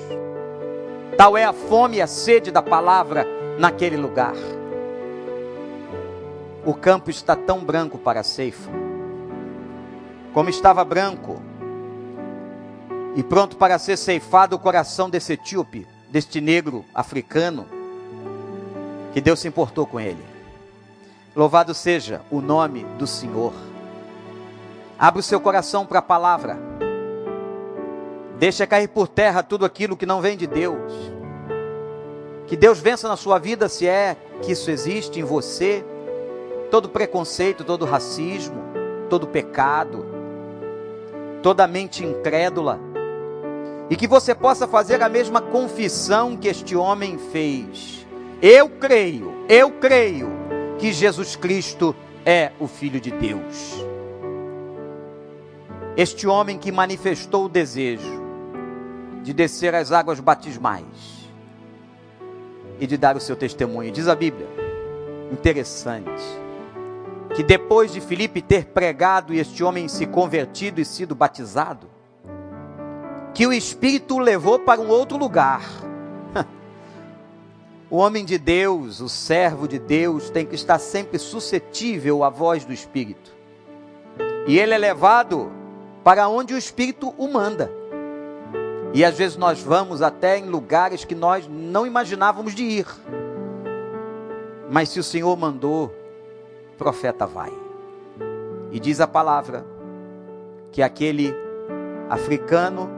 Tal 1.18 1.36
é 1.36 1.44
a 1.44 1.52
fome 1.52 1.98
e 1.98 2.02
a 2.02 2.06
sede 2.06 2.50
da 2.50 2.62
palavra 2.62 3.26
naquele 3.58 3.96
lugar. 3.96 4.34
O 6.66 6.72
campo 6.72 7.10
está 7.10 7.36
tão 7.36 7.62
branco 7.62 7.98
para 7.98 8.20
a 8.20 8.24
ceifa, 8.24 8.70
como 10.32 10.48
estava 10.48 10.82
branco 10.82 11.42
e 13.14 13.22
pronto 13.22 13.56
para 13.56 13.78
ser 13.78 13.98
ceifado 13.98 14.56
o 14.56 14.58
coração 14.58 15.10
desse 15.10 15.34
etíope 15.34 15.86
deste 16.10 16.40
negro 16.40 16.84
africano, 16.94 17.66
que 19.12 19.20
Deus 19.20 19.40
se 19.40 19.48
importou 19.48 19.86
com 19.86 20.00
ele. 20.00 20.24
Louvado 21.36 21.74
seja 21.74 22.22
o 22.30 22.40
nome 22.40 22.84
do 22.98 23.06
Senhor. 23.06 23.52
Abra 24.98 25.20
o 25.20 25.22
seu 25.22 25.40
coração 25.40 25.84
para 25.84 25.98
a 25.98 26.02
palavra. 26.02 26.56
Deixa 28.38 28.66
cair 28.66 28.88
por 28.88 29.06
terra 29.06 29.42
tudo 29.42 29.64
aquilo 29.64 29.96
que 29.96 30.06
não 30.06 30.20
vem 30.20 30.36
de 30.36 30.46
Deus. 30.46 30.92
Que 32.46 32.56
Deus 32.56 32.78
vença 32.78 33.08
na 33.08 33.16
sua 33.16 33.38
vida, 33.38 33.68
se 33.68 33.86
é 33.86 34.16
que 34.40 34.52
isso 34.52 34.70
existe 34.70 35.20
em 35.20 35.24
você. 35.24 35.84
Todo 36.74 36.88
preconceito, 36.88 37.62
todo 37.62 37.84
racismo, 37.84 38.60
todo 39.08 39.28
pecado, 39.28 40.04
toda 41.40 41.68
mente 41.68 42.04
incrédula 42.04 42.80
e 43.88 43.94
que 43.94 44.08
você 44.08 44.34
possa 44.34 44.66
fazer 44.66 45.00
a 45.00 45.08
mesma 45.08 45.40
confissão 45.40 46.36
que 46.36 46.48
este 46.48 46.74
homem 46.74 47.16
fez. 47.16 48.04
Eu 48.42 48.68
creio, 48.68 49.32
eu 49.48 49.70
creio 49.70 50.28
que 50.76 50.92
Jesus 50.92 51.36
Cristo 51.36 51.94
é 52.26 52.50
o 52.58 52.66
Filho 52.66 53.00
de 53.00 53.12
Deus. 53.12 53.86
Este 55.96 56.26
homem 56.26 56.58
que 56.58 56.72
manifestou 56.72 57.44
o 57.44 57.48
desejo 57.48 58.20
de 59.22 59.32
descer 59.32 59.76
às 59.76 59.92
águas 59.92 60.18
batismais 60.18 61.30
e 62.80 62.86
de 62.88 62.96
dar 62.96 63.16
o 63.16 63.20
seu 63.20 63.36
testemunho, 63.36 63.92
diz 63.92 64.08
a 64.08 64.16
Bíblia. 64.16 64.48
Interessante. 65.30 66.42
Que 67.34 67.42
depois 67.42 67.92
de 67.92 68.00
Filipe 68.00 68.40
ter 68.40 68.66
pregado 68.66 69.34
e 69.34 69.40
este 69.40 69.64
homem 69.64 69.88
se 69.88 70.06
convertido 70.06 70.80
e 70.80 70.84
sido 70.84 71.14
batizado, 71.14 71.88
que 73.34 73.46
o 73.46 73.52
Espírito 73.52 74.14
o 74.14 74.20
levou 74.20 74.60
para 74.60 74.80
um 74.80 74.88
outro 74.88 75.18
lugar. 75.18 75.62
O 77.90 77.98
homem 77.98 78.24
de 78.24 78.38
Deus, 78.38 79.00
o 79.00 79.08
servo 79.08 79.68
de 79.68 79.78
Deus, 79.78 80.28
tem 80.28 80.44
que 80.44 80.54
estar 80.56 80.80
sempre 80.80 81.16
suscetível 81.16 82.24
à 82.24 82.30
voz 82.30 82.64
do 82.64 82.72
Espírito. 82.72 83.32
E 84.48 84.58
ele 84.58 84.74
é 84.74 84.78
levado 84.78 85.52
para 86.02 86.26
onde 86.28 86.54
o 86.54 86.58
Espírito 86.58 87.14
o 87.16 87.28
manda. 87.28 87.70
E 88.92 89.04
às 89.04 89.16
vezes 89.16 89.36
nós 89.36 89.60
vamos 89.60 90.02
até 90.02 90.38
em 90.38 90.46
lugares 90.46 91.04
que 91.04 91.14
nós 91.14 91.48
não 91.48 91.86
imaginávamos 91.86 92.54
de 92.54 92.62
ir. 92.62 92.86
Mas 94.70 94.88
se 94.88 94.98
o 94.98 95.04
Senhor 95.04 95.36
mandou, 95.36 95.94
profeta 96.74 97.26
vai. 97.26 97.52
E 98.70 98.78
diz 98.78 99.00
a 99.00 99.06
palavra 99.06 99.64
que 100.70 100.82
aquele 100.82 101.34
africano 102.10 102.90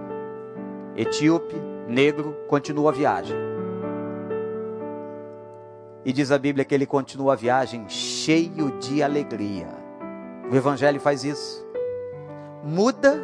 etíope, 0.97 1.55
negro, 1.87 2.35
continua 2.49 2.91
a 2.91 2.95
viagem. 2.95 3.37
E 6.05 6.13
diz 6.13 6.31
a 6.31 6.39
Bíblia 6.39 6.65
que 6.65 6.75
ele 6.75 6.87
continua 6.87 7.35
a 7.35 7.37
viagem 7.37 7.89
cheio 7.89 8.79
de 8.79 9.03
alegria. 9.03 9.69
O 10.51 10.55
Evangelho 10.55 11.01
faz 11.01 11.25
isso. 11.25 11.67
Muda 12.65 13.21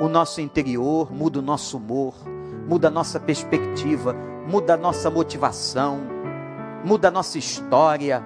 o 0.00 0.08
nosso 0.08 0.40
interior, 0.40 1.12
muda 1.12 1.38
o 1.38 1.42
nosso 1.42 1.76
humor, 1.76 2.14
muda 2.66 2.88
a 2.88 2.90
nossa 2.90 3.18
perspectiva, 3.18 4.14
muda 4.46 4.74
a 4.74 4.76
nossa 4.76 5.10
motivação, 5.10 6.00
muda 6.84 7.08
a 7.08 7.10
nossa 7.10 7.38
história. 7.38 8.22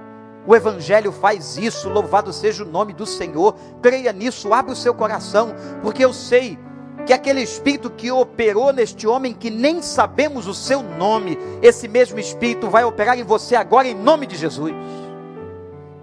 O 0.47 0.57
Evangelho 0.57 1.13
faz 1.13 1.57
isso, 1.57 1.89
louvado 1.89 2.33
seja 2.33 2.65
o 2.65 2.67
nome 2.67 2.93
do 2.93 3.07
Senhor. 3.07 3.55
Creia 3.81 4.13
nisso, 4.13 4.53
abre 4.53 4.73
o 4.73 4.77
seu 4.77 4.93
coração, 4.93 5.55
porque 5.83 6.05
eu 6.05 6.13
sei 6.13 6.59
que 7.07 7.13
aquele 7.13 7.41
espírito 7.41 7.91
que 7.91 8.11
operou 8.11 8.73
neste 8.73 9.07
homem, 9.07 9.33
que 9.33 9.51
nem 9.51 9.81
sabemos 9.83 10.47
o 10.47 10.55
seu 10.55 10.83
nome, 10.83 11.39
esse 11.61 11.87
mesmo 11.87 12.19
espírito 12.19 12.69
vai 12.69 12.85
operar 12.85 13.19
em 13.19 13.25
você 13.25 13.55
agora, 13.55 13.89
em 13.89 13.95
nome 13.95 14.27
de 14.27 14.37
Jesus. 14.37 14.73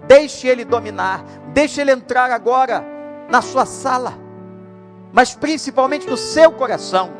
Deixe 0.06 0.48
ele 0.48 0.64
dominar, 0.64 1.22
deixe 1.52 1.80
ele 1.80 1.92
entrar 1.92 2.30
agora 2.30 2.84
na 3.30 3.40
sua 3.42 3.64
sala, 3.64 4.14
mas 5.12 5.34
principalmente 5.34 6.08
no 6.08 6.16
seu 6.16 6.50
coração. 6.50 7.10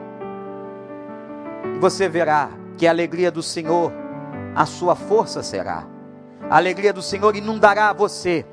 E 1.77 1.79
você 1.79 2.09
verá 2.09 2.51
que 2.77 2.87
a 2.87 2.91
alegria 2.91 3.31
do 3.31 3.43
Senhor, 3.43 3.93
a 4.55 4.67
sua 4.67 4.97
força 4.97 5.43
será. 5.43 6.00
A 6.51 6.57
alegria 6.57 6.93
do 6.93 7.01
Senhor 7.01 7.37
inundará 7.37 7.93
você, 7.93 8.45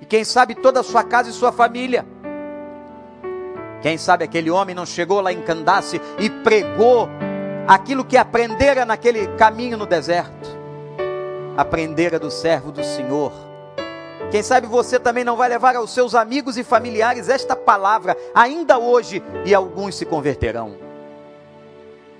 e 0.00 0.06
quem 0.06 0.24
sabe 0.24 0.54
toda 0.54 0.80
a 0.80 0.82
sua 0.82 1.04
casa 1.04 1.28
e 1.28 1.32
sua 1.32 1.52
família. 1.52 2.06
Quem 3.82 3.98
sabe 3.98 4.24
aquele 4.24 4.50
homem 4.50 4.74
não 4.74 4.86
chegou 4.86 5.20
lá 5.20 5.30
em 5.30 5.42
Candace 5.42 6.00
e 6.18 6.30
pregou 6.30 7.06
aquilo 7.68 8.02
que 8.02 8.16
aprendera 8.16 8.86
naquele 8.86 9.26
caminho 9.36 9.76
no 9.76 9.84
deserto. 9.84 10.48
Aprendera 11.54 12.18
do 12.18 12.30
servo 12.30 12.72
do 12.72 12.82
Senhor. 12.82 13.30
Quem 14.30 14.42
sabe 14.42 14.66
você 14.66 14.98
também 14.98 15.22
não 15.22 15.36
vai 15.36 15.50
levar 15.50 15.76
aos 15.76 15.92
seus 15.92 16.14
amigos 16.14 16.56
e 16.56 16.64
familiares 16.64 17.28
esta 17.28 17.54
palavra 17.54 18.16
ainda 18.34 18.78
hoje 18.78 19.22
e 19.44 19.54
alguns 19.54 19.96
se 19.96 20.06
converterão. 20.06 20.78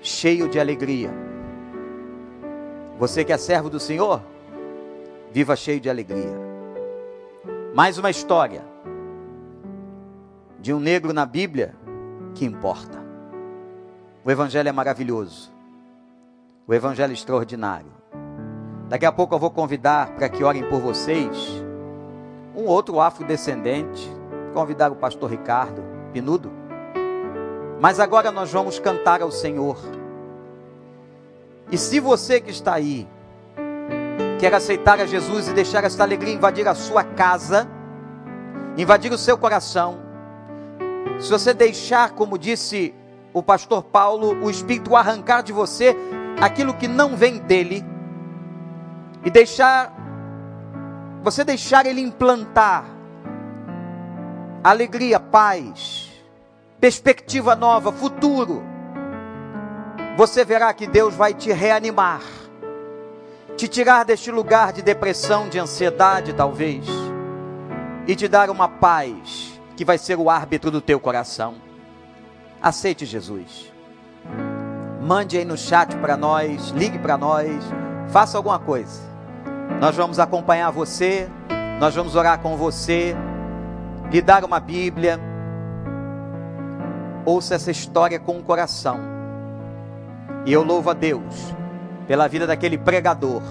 Cheio 0.03 0.47
de 0.47 0.59
alegria. 0.59 1.11
Você 2.99 3.25
que 3.25 3.33
é 3.33 3.37
servo 3.37 3.71
do 3.71 3.79
Senhor, 3.79 4.21
viva 5.35 5.53
cheio 5.53 5.81
de 5.81 5.89
alegria. 5.89 6.33
Mais 7.73 7.97
uma 7.97 8.09
história 8.09 8.63
de 10.61 10.73
um 10.73 10.79
negro 10.79 11.11
na 11.11 11.25
Bíblia 11.25 11.75
que 12.33 12.45
importa. 12.45 13.03
O 14.23 14.31
Evangelho 14.31 14.69
é 14.69 14.71
maravilhoso. 14.71 15.51
O 16.65 16.73
Evangelho 16.73 17.11
é 17.11 17.13
extraordinário. 17.13 17.91
Daqui 18.87 19.05
a 19.05 19.11
pouco 19.11 19.35
eu 19.35 19.39
vou 19.39 19.51
convidar 19.51 20.15
para 20.15 20.29
que 20.29 20.41
orem 20.41 20.63
por 20.69 20.79
vocês 20.79 21.35
um 22.55 22.63
outro 22.63 23.01
afrodescendente, 23.01 24.09
convidar 24.53 24.89
o 24.89 24.95
pastor 24.95 25.29
Ricardo 25.29 25.83
Pinudo. 26.13 26.49
Mas 27.81 27.99
agora 27.99 28.31
nós 28.31 28.53
vamos 28.53 28.79
cantar 28.79 29.21
ao 29.21 29.31
Senhor. 29.31 29.77
E 31.69 31.77
se 31.77 31.99
você 31.99 32.39
que 32.39 32.51
está 32.51 32.75
aí 32.75 33.05
quer 34.39 34.53
aceitar 34.53 34.99
a 34.99 35.05
Jesus 35.05 35.47
e 35.47 35.53
deixar 35.53 35.83
esta 35.83 36.03
alegria 36.03 36.33
invadir 36.33 36.67
a 36.67 36.75
sua 36.75 37.03
casa, 37.03 37.67
invadir 38.77 39.11
o 39.11 39.17
seu 39.17 39.37
coração, 39.37 40.05
se 41.19 41.29
você 41.29 41.53
deixar, 41.53 42.11
como 42.11 42.37
disse 42.37 42.93
o 43.33 43.41
pastor 43.41 43.83
Paulo, 43.83 44.43
o 44.43 44.49
Espírito 44.49 44.95
arrancar 44.95 45.41
de 45.41 45.53
você 45.53 45.95
aquilo 46.41 46.73
que 46.73 46.87
não 46.87 47.15
vem 47.15 47.37
dele, 47.37 47.83
e 49.23 49.29
deixar, 49.31 49.93
você 51.23 51.43
deixar 51.43 51.85
ele 51.85 52.01
implantar 52.01 52.85
alegria, 54.63 55.19
paz, 55.19 56.11
perspectiva 56.79 57.55
nova, 57.55 57.91
futuro, 57.91 58.63
você 60.17 60.45
verá 60.45 60.73
que 60.73 60.85
Deus 60.85 61.15
vai 61.15 61.33
te 61.33 61.51
reanimar, 61.51 62.21
te 63.55 63.69
tirar 63.69 64.03
deste 64.03 64.29
lugar 64.31 64.73
de 64.73 64.81
depressão, 64.81 65.47
de 65.47 65.57
ansiedade, 65.57 66.33
talvez, 66.33 66.85
e 68.05 68.15
te 68.15 68.27
dar 68.27 68.49
uma 68.49 68.67
paz 68.67 69.59
que 69.77 69.85
vai 69.85 69.97
ser 69.97 70.17
o 70.17 70.29
árbitro 70.29 70.69
do 70.69 70.81
teu 70.81 70.99
coração. 70.99 71.55
Aceite 72.61 73.05
Jesus. 73.05 73.71
Mande 75.01 75.37
aí 75.37 75.45
no 75.45 75.57
chat 75.57 75.95
para 75.97 76.17
nós, 76.17 76.69
ligue 76.69 76.99
para 76.99 77.17
nós, 77.17 77.63
faça 78.09 78.37
alguma 78.37 78.59
coisa. 78.59 79.01
Nós 79.79 79.95
vamos 79.95 80.19
acompanhar 80.19 80.71
você, 80.71 81.29
nós 81.79 81.95
vamos 81.95 82.15
orar 82.15 82.39
com 82.39 82.57
você, 82.57 83.15
lhe 84.11 84.21
dar 84.21 84.43
uma 84.43 84.59
Bíblia. 84.59 85.19
Ouça 87.23 87.55
essa 87.55 87.71
história 87.71 88.19
com 88.19 88.37
o 88.37 88.43
coração. 88.43 88.99
E 90.45 90.51
eu 90.51 90.63
louvo 90.63 90.89
a 90.89 90.93
Deus 90.93 91.55
pela 92.07 92.27
vida 92.27 92.45
daquele 92.47 92.77
pregador 92.77 93.41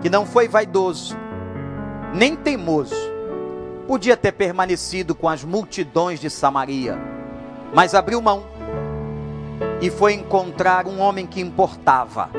que 0.00 0.10
não 0.10 0.26
foi 0.26 0.48
vaidoso, 0.48 1.16
nem 2.12 2.34
teimoso, 2.34 3.12
Podia 3.86 4.16
ter 4.16 4.32
permanecido 4.32 5.14
com 5.14 5.28
as 5.28 5.42
multidões 5.42 6.20
de 6.20 6.30
Samaria, 6.30 6.96
mas 7.74 7.94
abriu 7.94 8.22
mão 8.22 8.44
e 9.80 9.90
foi 9.90 10.14
encontrar 10.14 10.86
um 10.86 11.00
homem 11.00 11.26
que 11.26 11.40
importava 11.40 12.30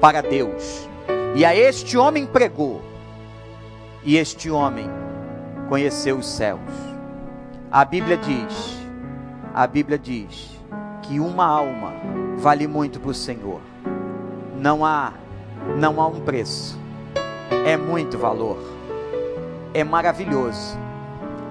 para 0.00 0.22
Deus. 0.22 0.88
E 1.34 1.44
a 1.44 1.54
este 1.54 1.98
homem 1.98 2.24
pregou, 2.24 2.80
e 4.04 4.16
este 4.16 4.48
homem 4.48 4.88
conheceu 5.68 6.18
os 6.18 6.28
céus. 6.28 6.60
A 7.70 7.84
Bíblia 7.84 8.16
diz, 8.16 8.78
a 9.52 9.66
Bíblia 9.66 9.98
diz 9.98 10.48
que 11.02 11.18
uma 11.18 11.44
alma 11.44 11.92
vale 12.36 12.68
muito 12.68 13.00
para 13.00 13.10
o 13.10 13.14
Senhor. 13.14 13.60
Não 14.58 14.84
há, 14.84 15.12
não 15.76 16.00
há 16.00 16.06
um 16.06 16.20
preço. 16.20 16.78
É 17.64 17.76
muito 17.76 18.18
valor 18.18 18.76
é 19.76 19.84
maravilhoso. 19.84 20.78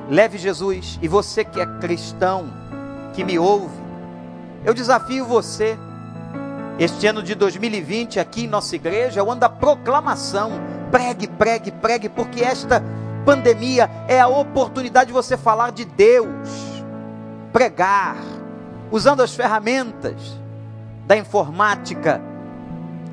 Leve 0.10 0.40
Jesus 0.40 0.98
e 1.00 1.08
você 1.08 1.46
que 1.46 1.62
é 1.62 1.66
cristão, 1.80 2.52
que 3.14 3.24
me 3.24 3.38
ouve, 3.38 3.78
eu 4.64 4.74
desafio 4.74 5.26
você. 5.26 5.78
Este 6.80 7.06
ano 7.06 7.22
de 7.22 7.36
2020 7.36 8.20
aqui 8.20 8.46
em 8.46 8.48
nossa 8.48 8.76
igreja 8.76 9.20
é 9.20 9.24
o 9.24 9.30
ano 9.30 9.42
da 9.42 9.50
proclamação. 9.50 10.54
Pregue, 10.90 11.28
pregue, 11.28 11.72
pregue, 11.72 12.10
porque 12.10 12.42
esta 12.42 12.84
pandemia 13.24 13.90
é 14.08 14.20
a 14.20 14.28
oportunidade 14.28 15.08
de 15.08 15.14
você 15.14 15.38
falar 15.38 15.72
de 15.72 15.86
Deus, 15.86 16.50
pregar, 17.54 18.18
usando 18.92 19.22
as 19.22 19.36
ferramentas 19.36 20.40
da 21.06 21.16
informática, 21.16 22.20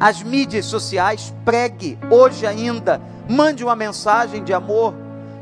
as 0.03 0.21
mídias 0.21 0.67
sociais, 0.67 1.33
pregue 1.45 1.97
hoje 2.11 2.45
ainda, 2.45 3.01
mande 3.31 3.63
uma 3.63 3.77
mensagem 3.77 4.43
de 4.43 4.53
amor, 4.53 4.93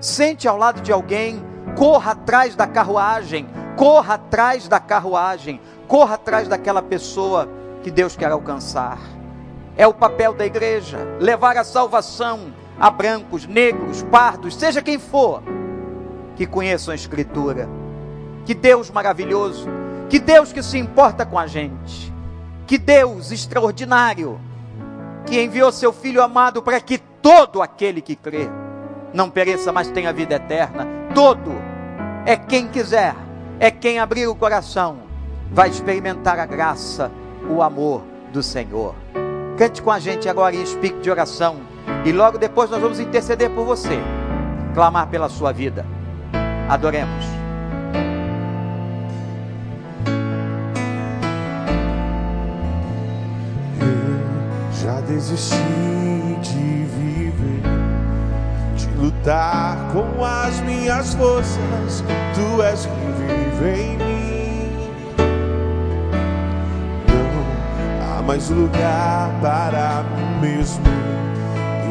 sente 0.03 0.47
ao 0.47 0.59
lado 0.59 0.83
de 0.83 0.93
alguém, 0.93 1.43
corra 1.79 2.13
atrás 2.13 2.55
da 2.55 2.67
carruagem, 2.67 3.49
corra 3.75 4.17
atrás 4.17 4.69
da 4.69 4.79
carruagem, 4.79 5.59
corra 5.89 6.17
atrás 6.17 6.47
daquela 6.47 6.83
pessoa 6.83 7.49
que 7.83 7.91
Deus 7.91 8.15
quer 8.15 8.31
alcançar. 8.33 8.99
É 9.79 9.87
o 9.87 9.95
papel 9.95 10.35
da 10.35 10.45
igreja. 10.45 10.99
Levar 11.19 11.57
a 11.57 11.65
salvação 11.65 12.53
a 12.79 12.91
brancos, 12.91 13.47
negros, 13.47 14.03
pardos, 14.11 14.55
seja 14.55 14.83
quem 14.83 14.99
for, 14.99 15.43
que 16.37 16.45
conheçam 16.45 16.93
a 16.93 16.95
Escritura. 16.95 17.67
Que 18.45 18.53
Deus 18.53 18.91
maravilhoso, 18.91 19.67
que 20.11 20.19
Deus 20.19 20.53
que 20.53 20.63
se 20.63 20.77
importa 20.77 21.25
com 21.25 21.39
a 21.39 21.47
gente, 21.47 22.13
que 22.67 22.77
Deus 22.77 23.31
extraordinário, 23.31 24.39
que 25.31 25.41
enviou 25.41 25.71
seu 25.71 25.93
Filho 25.93 26.21
amado 26.21 26.61
para 26.61 26.81
que 26.81 26.99
todo 26.99 27.63
aquele 27.63 28.01
que 28.01 28.17
crê 28.17 28.51
não 29.15 29.31
pereça, 29.31 29.73
mas 29.73 29.89
tenha 29.89 30.13
vida 30.13 30.35
eterna. 30.35 30.85
Todo 31.15 31.53
é 32.27 32.37
quem 32.37 32.67
quiser, 32.67 33.15
é 33.61 33.71
quem 33.71 34.01
abrir 34.01 34.27
o 34.27 34.35
coração, 34.35 34.99
vai 35.53 35.69
experimentar 35.69 36.41
a 36.41 36.47
graça, 36.47 37.13
o 37.49 37.63
amor 37.63 38.03
do 38.33 38.43
Senhor. 38.43 38.97
Cante 39.57 39.81
com 39.81 39.93
a 39.93 40.01
gente 40.01 40.29
agora 40.29 40.57
em 40.57 40.63
espírito 40.63 41.01
de 41.01 41.11
oração 41.11 41.61
e 42.05 42.11
logo 42.11 42.37
depois 42.37 42.69
nós 42.69 42.81
vamos 42.81 42.99
interceder 42.99 43.51
por 43.51 43.65
você, 43.65 44.01
clamar 44.75 45.07
pela 45.07 45.29
sua 45.29 45.53
vida. 45.53 45.87
Adoremos. 46.69 47.40
Desisti 55.21 55.55
de 56.41 56.85
viver 56.87 57.63
lutar 58.97 59.77
com 59.93 60.25
as 60.25 60.59
minhas 60.61 61.13
forças, 61.13 62.03
tu 62.35 62.63
és 62.63 62.87
quem 62.87 63.13
vive 63.19 63.83
em 63.83 63.99
mim. 63.99 64.71
Não 67.07 68.19
há 68.19 68.23
mais 68.23 68.49
lugar 68.49 69.31
para 69.43 70.05
mim 70.17 70.41
mesmo, 70.41 70.85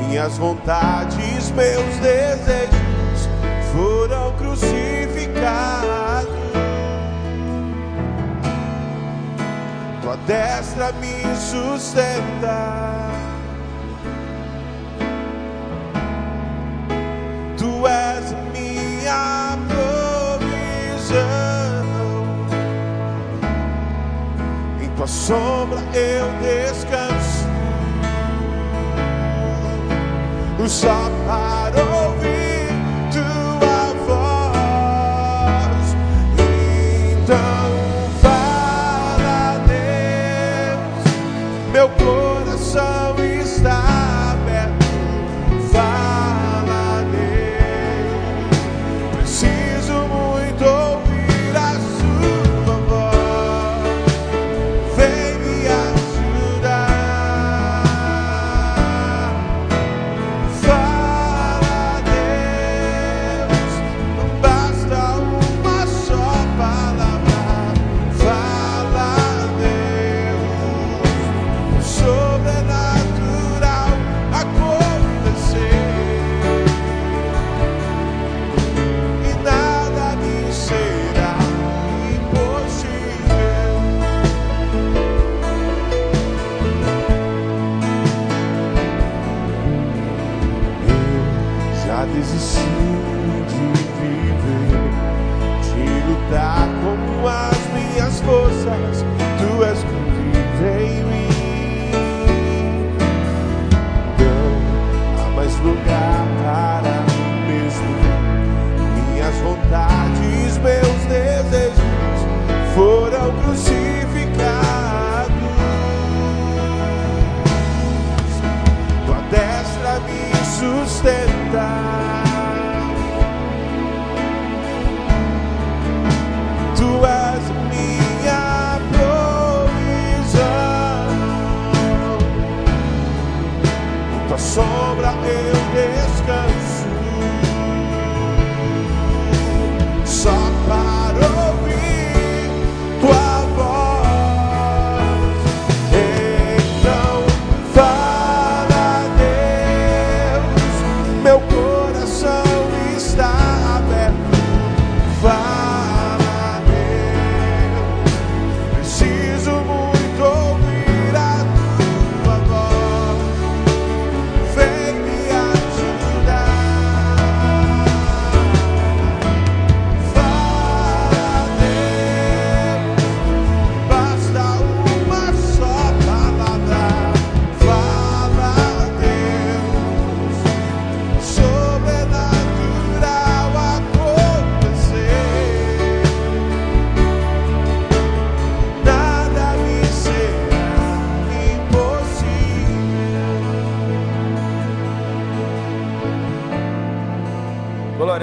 Minhas 0.07 0.37
vontades, 0.39 1.51
meus 1.51 1.95
desejos 1.99 3.29
foram 3.71 4.35
crucificados. 4.37 6.29
Tua 10.01 10.17
destra 10.25 10.91
me 10.93 11.23
sustenta. 11.35 12.98
Sombra 25.09 25.79
eu 25.93 26.27
descanso. 26.39 27.49
Só 30.67 31.09
para 31.25 31.83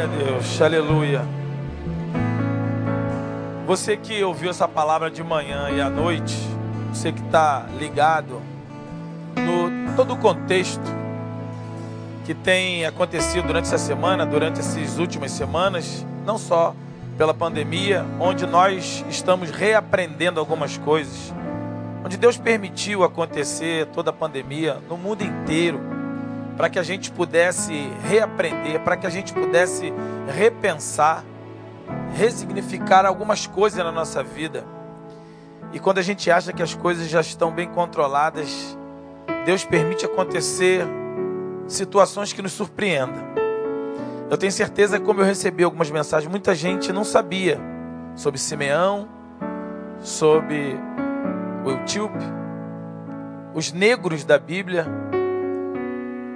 a 0.07 0.09
Deus, 0.09 0.63
aleluia. 0.63 1.23
Você 3.67 3.97
que 3.97 4.23
ouviu 4.23 4.51
essa 4.51 4.69
palavra 4.69 5.11
de 5.11 5.23
manhã 5.23 5.69
e 5.71 5.81
à 5.81 5.91
noite, 5.91 6.37
você 6.93 7.11
que 7.11 7.21
está 7.21 7.67
ligado 7.77 8.41
no 9.35 9.97
todo 9.97 10.15
o 10.15 10.17
contexto 10.17 10.95
que 12.25 12.35
tem 12.35 12.87
acontecido 12.87 13.49
durante 13.49 13.65
essa 13.65 13.79
semana, 13.79 14.25
durante 14.25 14.61
essas 14.61 14.97
últimas 14.99 15.33
semanas, 15.33 16.07
não 16.25 16.39
só 16.39 16.73
pela 17.19 17.35
pandemia, 17.35 18.05
onde 18.21 18.47
nós 18.47 19.05
estamos 19.09 19.51
reaprendendo 19.51 20.39
algumas 20.39 20.79
coisas, 20.79 21.35
onde 22.05 22.17
Deus 22.17 22.37
permitiu 22.37 23.03
acontecer 23.03 23.87
toda 23.87 24.11
a 24.11 24.13
pandemia 24.13 24.79
no 24.89 24.97
mundo 24.97 25.23
inteiro, 25.23 25.96
para 26.57 26.71
que 26.71 26.79
a 26.79 26.83
gente 26.83 27.11
pudesse 27.11 27.91
reaprender, 28.09 28.81
para 28.81 28.97
que 28.97 29.07
a 29.07 29.11
gente 29.11 29.33
pudesse 29.33 29.93
repensar, 30.35 31.25
ressignificar 32.15 33.05
algumas 33.05 33.47
coisas 33.47 33.85
na 33.85 33.93
nossa 33.93 34.23
vida. 34.23 34.65
E 35.73 35.79
quando 35.79 35.99
a 35.99 36.03
gente 36.03 36.31
acha 36.31 36.53
que 36.53 36.63
as 36.63 36.75
coisas 36.75 37.09
já 37.09 37.21
estão 37.21 37.53
bem 37.53 37.69
controladas, 37.69 38.77
Deus 39.45 39.65
permite 39.65 40.07
acontecer 40.07 40.87
situações 41.69 42.33
que 42.33 42.41
nos 42.41 42.53
surpreendam. 42.53 43.23
Eu 44.31 44.37
tenho 44.37 44.51
certeza 44.51 44.99
que, 44.99 45.05
como 45.05 45.21
eu 45.21 45.25
recebi 45.25 45.63
algumas 45.63 45.91
mensagens, 45.91 46.31
muita 46.31 46.55
gente 46.55 46.93
não 46.93 47.05
sabia 47.05 47.61
sobre 48.15 48.41
Simeão, 48.41 49.09
sobre 50.01 50.79
o 51.65 51.71
Etíope, 51.71 52.25
os 53.55 53.73
negros 53.73 54.25
da 54.25 54.39
Bíblia, 54.39 54.87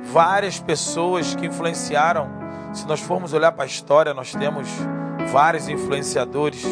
várias 0.05 0.59
pessoas 0.59 1.35
que 1.35 1.47
influenciaram. 1.47 2.29
Se 2.73 2.87
nós 2.87 3.01
formos 3.01 3.33
olhar 3.33 3.53
para 3.53 3.65
a 3.65 3.67
história, 3.67 4.15
nós 4.15 4.33
temos 4.35 4.69
vários 5.33 5.69
influenciadores. 5.69 6.65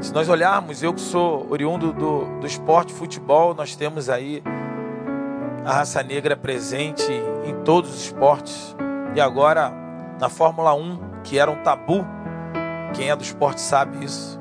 Se 0.00 0.12
nós 0.12 0.28
olharmos, 0.28 0.82
eu 0.82 0.92
que 0.92 1.00
sou 1.00 1.46
oriundo 1.50 1.92
do, 1.92 2.40
do 2.40 2.46
esporte 2.46 2.92
futebol, 2.92 3.54
nós 3.54 3.76
temos 3.76 4.08
aí 4.08 4.42
a 5.64 5.72
raça 5.72 6.02
negra 6.02 6.36
presente 6.36 7.10
em 7.44 7.54
todos 7.62 7.94
os 7.94 8.04
esportes. 8.04 8.74
E 9.14 9.20
agora 9.20 9.72
na 10.18 10.28
Fórmula 10.28 10.74
1, 10.74 11.22
que 11.24 11.38
era 11.38 11.50
um 11.50 11.62
tabu, 11.62 12.06
quem 12.94 13.10
é 13.10 13.16
do 13.16 13.22
esporte 13.22 13.60
sabe 13.60 14.04
isso. 14.04 14.40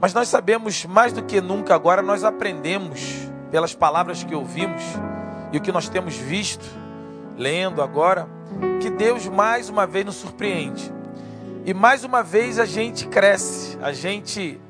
Mas 0.00 0.14
nós 0.14 0.28
sabemos 0.28 0.86
mais 0.86 1.12
do 1.12 1.22
que 1.22 1.40
nunca 1.40 1.74
agora, 1.74 2.02
nós 2.02 2.24
aprendemos 2.24 3.28
pelas 3.50 3.74
palavras 3.74 4.24
que 4.24 4.34
ouvimos 4.34 4.82
e 5.52 5.58
o 5.58 5.60
que 5.60 5.72
nós 5.72 5.88
temos 5.88 6.16
visto, 6.16 6.64
lendo 7.40 7.82
agora, 7.82 8.28
que 8.80 8.90
Deus 8.90 9.26
mais 9.26 9.68
uma 9.68 9.86
vez 9.86 10.04
nos 10.04 10.16
surpreende. 10.16 10.92
E 11.64 11.72
mais 11.72 12.04
uma 12.04 12.22
vez 12.22 12.58
a 12.58 12.66
gente 12.66 13.08
cresce, 13.08 13.78
a 13.80 13.92
gente 13.92 14.60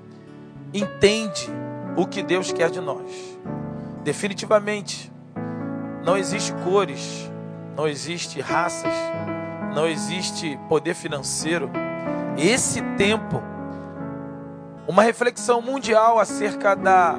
entende 0.73 1.51
o 1.97 2.07
que 2.07 2.23
Deus 2.23 2.53
quer 2.53 2.71
de 2.71 2.81
nós. 2.81 3.39
Definitivamente, 4.05 5.13
não 6.05 6.17
existe 6.17 6.53
cores 6.65 7.31
não 7.81 7.89
existe 7.89 8.43
raças, 8.43 8.93
não 9.75 9.89
existe 9.89 10.59
poder 10.69 10.95
financeiro. 10.95 11.71
Esse 12.37 12.83
tempo, 12.99 13.43
uma 14.87 15.03
reflexão 15.03 15.63
mundial 15.63 16.19
acerca 16.19 16.75
da, 16.75 17.19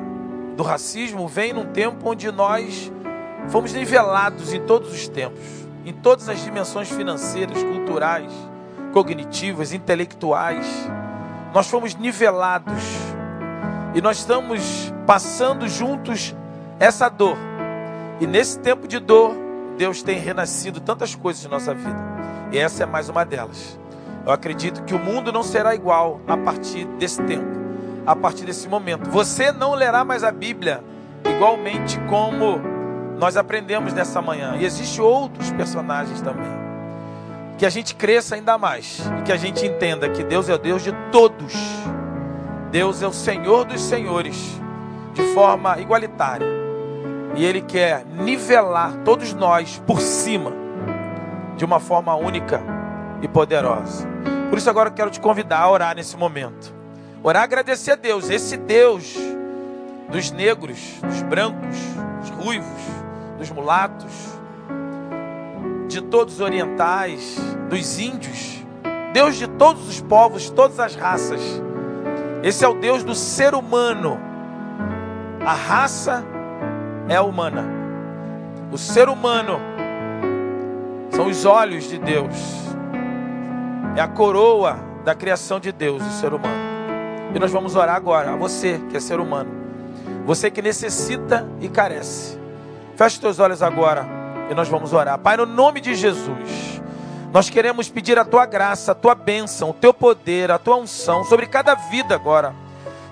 do 0.56 0.62
racismo 0.62 1.28
vem 1.28 1.52
num 1.52 1.66
tempo 1.66 2.10
onde 2.10 2.32
nós 2.32 2.92
fomos 3.50 3.74
nivelados 3.74 4.54
em 4.54 4.62
todos 4.62 4.94
os 4.94 5.08
tempos, 5.08 5.44
em 5.86 5.94
todas 5.94 6.30
as 6.30 6.44
dimensões 6.44 6.90
financeiras, 6.90 7.62
culturais, 7.64 8.32
cognitivas, 8.94 9.74
intelectuais. 9.74 10.66
Nós 11.54 11.68
fomos 11.68 11.96
nivelados 11.96 12.84
e 13.94 14.02
nós 14.02 14.18
estamos 14.18 14.94
passando 15.06 15.68
juntos 15.68 16.36
essa 16.80 17.10
dor. 17.10 17.38
E 18.20 18.28
nesse 18.28 18.60
tempo 18.60 18.88
de 18.88 19.00
dor, 19.00 19.36
Deus 19.78 20.02
tem 20.04 20.18
renascido 20.20 20.80
tantas 20.80 21.16
coisas 21.16 21.44
em 21.44 21.48
nossa 21.50 21.74
vida. 21.74 22.00
E 22.52 22.58
essa 22.58 22.84
é 22.84 22.86
mais 22.86 23.10
uma 23.10 23.26
delas. 23.26 23.80
Eu 24.26 24.32
acredito 24.32 24.84
que 24.84 24.94
o 24.94 25.00
mundo 25.00 25.32
não 25.32 25.42
será 25.42 25.74
igual 25.74 26.22
a 26.28 26.38
partir 26.38 26.86
desse 27.00 27.22
tempo, 27.24 27.60
a 28.06 28.16
partir 28.16 28.46
desse 28.46 28.68
momento. 28.68 29.10
Você 29.10 29.52
não 29.52 29.74
lerá 29.74 30.06
mais 30.06 30.24
a 30.24 30.32
Bíblia 30.32 30.84
igualmente 31.26 32.00
como 32.02 32.62
nós 33.22 33.38
aprendemos 33.38 33.94
nessa 33.94 34.20
manhã. 34.20 34.56
E 34.60 34.66
existem 34.66 35.00
outros 35.06 35.52
personagens 35.52 36.20
também. 36.22 36.50
Que 37.56 37.68
a 37.68 37.70
gente 37.70 37.94
cresça 37.94 38.34
ainda 38.34 38.58
mais 38.58 39.00
e 39.20 39.22
que 39.22 39.32
a 39.32 39.38
gente 39.38 39.64
entenda 39.64 40.10
que 40.10 40.24
Deus 40.24 40.50
é 40.50 40.56
o 40.56 40.58
Deus 40.58 40.82
de 40.82 40.92
todos. 41.12 41.54
Deus 42.72 43.04
é 43.04 43.08
o 43.08 43.14
Senhor 43.14 43.66
dos 43.66 43.80
senhores, 43.80 44.60
de 45.14 45.22
forma 45.36 45.80
igualitária. 45.80 46.48
E 47.36 47.46
Ele 47.46 47.62
quer 47.62 48.04
nivelar 48.06 48.92
todos 49.06 49.34
nós 49.36 49.80
por 49.86 50.02
cima, 50.02 50.52
de 51.56 51.64
uma 51.64 51.80
forma 51.80 52.16
única 52.16 52.60
e 53.22 53.28
poderosa. 53.28 54.08
Por 54.50 54.58
isso, 54.58 54.70
agora 54.70 54.90
eu 54.90 54.94
quero 54.94 55.12
te 55.12 55.20
convidar 55.20 55.60
a 55.60 55.70
orar 55.70 55.96
nesse 55.96 56.18
momento. 56.18 56.74
Orar, 57.22 57.44
agradecer 57.44 57.92
a 57.92 57.96
Deus, 57.96 58.32
esse 58.32 58.58
Deus 58.58 59.16
dos 60.10 60.32
negros, 60.32 60.80
dos 61.04 61.22
brancos, 61.22 61.78
dos 62.22 62.30
ruivos, 62.32 63.01
dos 63.42 63.50
mulatos, 63.50 64.40
de 65.88 66.00
todos 66.00 66.36
os 66.36 66.42
orientais, 66.42 67.38
dos 67.70 68.00
índios, 68.00 68.64
Deus 69.14 69.36
de 69.36 69.48
todos 69.48 69.90
os 69.90 70.00
povos, 70.00 70.52
todas 70.52 70.80
as 70.80 70.96
raças. 70.96 71.42
Esse 72.44 72.64
é 72.64 72.68
o 72.68 72.76
Deus 72.76 73.04
do 73.04 73.16
ser 73.16 73.56
humano. 73.56 74.20
A 75.44 75.54
raça 75.54 76.24
é 77.10 77.20
humana. 77.20 77.66
O 78.72 78.78
ser 78.78 79.10
humano 79.10 79.60
são 81.10 81.26
os 81.26 81.44
olhos 81.44 81.86
de 81.86 81.98
Deus. 81.98 82.36
É 83.96 84.02
a 84.02 84.08
coroa 84.08 84.78
da 85.04 85.16
criação 85.16 85.60
de 85.60 85.72
Deus, 85.72 86.02
o 86.06 86.12
ser 86.12 86.32
humano. 86.32 86.62
E 87.34 87.40
nós 87.40 87.52
vamos 87.52 87.76
orar 87.76 87.96
agora 87.96 88.34
a 88.34 88.36
você 88.36 88.80
que 88.90 88.98
é 88.98 89.00
ser 89.00 89.20
humano. 89.20 89.50
Você 90.28 90.52
que 90.52 90.62
necessita 90.62 91.50
e 91.60 91.68
carece. 91.68 92.41
Feche 93.02 93.20
teus 93.20 93.40
olhos 93.40 93.64
agora 93.64 94.06
e 94.48 94.54
nós 94.54 94.68
vamos 94.68 94.94
orar. 94.94 95.18
Pai, 95.18 95.36
no 95.36 95.48
nome 95.48 95.82
de 95.82 95.96
Jesus. 95.96 96.80
Nós 97.34 97.50
queremos 97.50 97.90
pedir 97.90 98.20
a 98.20 98.24
tua 98.24 98.46
graça, 98.46 98.92
a 98.92 98.96
tua 98.96 99.16
bênção, 99.16 99.72
o 99.72 99.74
teu 99.74 99.92
poder, 99.92 100.52
a 100.52 100.60
tua 100.60 100.76
unção 100.76 101.24
sobre 101.24 101.48
cada 101.48 101.74
vida 101.74 102.14
agora 102.14 102.54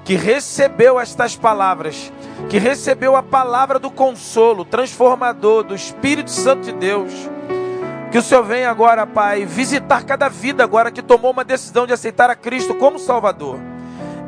que 0.05 0.13
recebeu 0.13 0.99
estas 0.99 1.35
palavras, 1.35 2.13
que 2.51 2.59
recebeu 2.59 3.15
a 3.15 3.23
palavra 3.23 3.79
do 3.79 3.89
consolo 3.89 4.63
transformador 4.63 5.63
do 5.63 5.73
Espírito 5.73 6.29
Santo 6.29 6.65
de 6.65 6.71
Deus. 6.71 7.11
Que 8.11 8.19
o 8.19 8.21
Senhor 8.21 8.43
venha 8.43 8.69
agora, 8.69 9.07
Pai, 9.07 9.43
visitar 9.43 10.03
cada 10.03 10.29
vida 10.29 10.63
agora 10.63 10.91
que 10.91 11.01
tomou 11.01 11.31
uma 11.31 11.43
decisão 11.43 11.87
de 11.87 11.93
aceitar 11.93 12.29
a 12.29 12.35
Cristo 12.35 12.75
como 12.75 12.99
Salvador. 12.99 13.57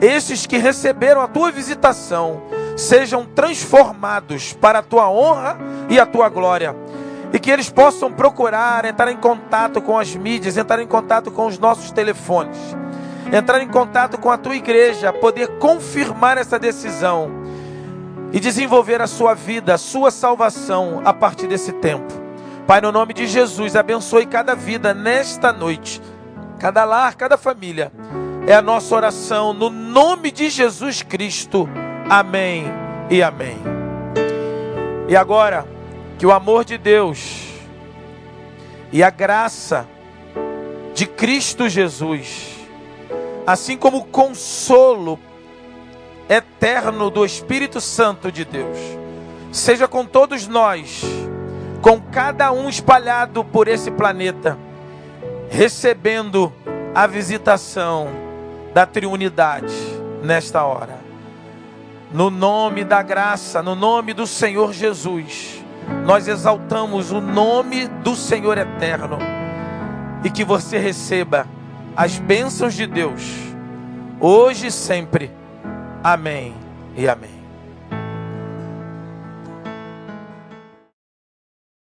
Esses 0.02 0.48
que 0.48 0.58
receberam 0.58 1.22
a 1.22 1.28
tua 1.28 1.52
visitação 1.52 2.42
sejam 2.76 3.26
transformados 3.26 4.54
para 4.54 4.80
a 4.80 4.84
tua 4.84 5.10
honra 5.10 5.58
e 5.90 6.00
a 6.00 6.06
tua 6.06 6.30
glória 6.30 6.76
e 7.34 7.40
que 7.40 7.50
eles 7.50 7.70
possam 7.70 8.12
procurar 8.12 8.84
entrar 8.86 9.12
em 9.12 9.18
contato 9.18 9.82
com 9.82 9.98
as 9.98 10.16
mídias, 10.16 10.58
entrar 10.58 10.82
em 10.82 10.88
contato 10.88 11.32
com 11.32 11.48
os 11.48 11.58
nossos 11.58 11.92
telefones, 11.92 12.58
entrar 13.32 13.62
em 13.62 13.68
contato 13.68 14.18
com 14.18 14.30
a 14.30 14.38
tua 14.38 14.56
igreja, 14.56 15.14
poder 15.14 15.48
confirmar 15.60 16.38
essa 16.38 16.60
decisão 16.60 17.32
e 18.34 18.40
desenvolver 18.40 19.02
a 19.02 19.08
sua 19.08 19.34
vida, 19.34 19.74
a 19.74 19.78
sua 19.78 20.12
salvação 20.12 21.02
a 21.06 21.14
partir 21.14 21.48
desse 21.48 21.72
tempo. 21.74 22.22
Pai, 22.68 22.82
no 22.82 22.92
nome 22.92 23.14
de 23.14 23.28
Jesus, 23.28 23.76
abençoe 23.76 24.26
cada 24.26 24.56
vida 24.56 24.94
nesta 24.94 25.52
noite, 25.52 26.02
cada 26.60 26.84
lar, 26.84 27.16
cada 27.16 27.38
família. 27.38 27.92
É 28.48 28.54
a 28.54 28.62
nossa 28.62 28.96
oração 28.96 29.54
no 29.54 29.70
nome 29.70 30.32
de 30.32 30.50
Jesus 30.50 31.02
Cristo. 31.02 31.68
Amém 32.14 32.66
e 33.10 33.24
amém. 33.24 33.58
E 35.08 35.16
agora, 35.16 35.66
que 36.20 36.26
o 36.26 36.32
amor 36.34 36.66
de 36.66 36.78
Deus 36.78 37.54
e 38.92 39.02
a 39.02 39.10
graça 39.10 39.88
de 40.94 41.06
Cristo 41.06 41.70
Jesus, 41.70 42.50
assim 43.48 43.78
como 43.78 44.00
o 44.00 44.04
consolo 44.04 45.18
eterno 46.28 47.10
do 47.10 47.24
Espírito 47.24 47.80
Santo 47.80 48.30
de 48.30 48.44
Deus, 48.44 48.78
seja 49.50 49.88
com 49.88 50.06
todos 50.06 50.50
nós, 50.50 51.06
com 51.82 52.02
cada 52.02 52.52
um 52.52 52.68
espalhado 52.68 53.42
por 53.42 53.70
esse 53.70 53.90
planeta, 53.90 54.58
recebendo 55.50 56.52
a 56.94 57.08
visitação 57.08 58.10
da 58.74 58.86
triunidade 58.86 59.74
nesta 60.22 60.66
hora. 60.66 61.01
No 62.14 62.30
nome 62.30 62.84
da 62.84 63.02
graça, 63.02 63.64
no 63.64 63.76
nome 63.76 64.14
do 64.14 64.28
Senhor 64.28 64.74
Jesus 64.74 65.62
nós 66.06 66.28
exaltamos 66.28 67.12
o 67.12 67.22
nome 67.22 67.88
do 67.88 68.16
Senhor 68.16 68.58
eterno 68.58 69.18
e 70.24 70.30
que 70.30 70.44
você 70.44 70.78
receba 70.78 71.48
as 71.96 72.18
bênçãos 72.18 72.74
de 72.74 72.88
Deus, 72.88 73.22
hoje 74.20 74.68
e 74.68 74.72
sempre. 74.72 75.32
Amém 76.04 76.54
e 76.96 77.08
amém. 77.08 77.41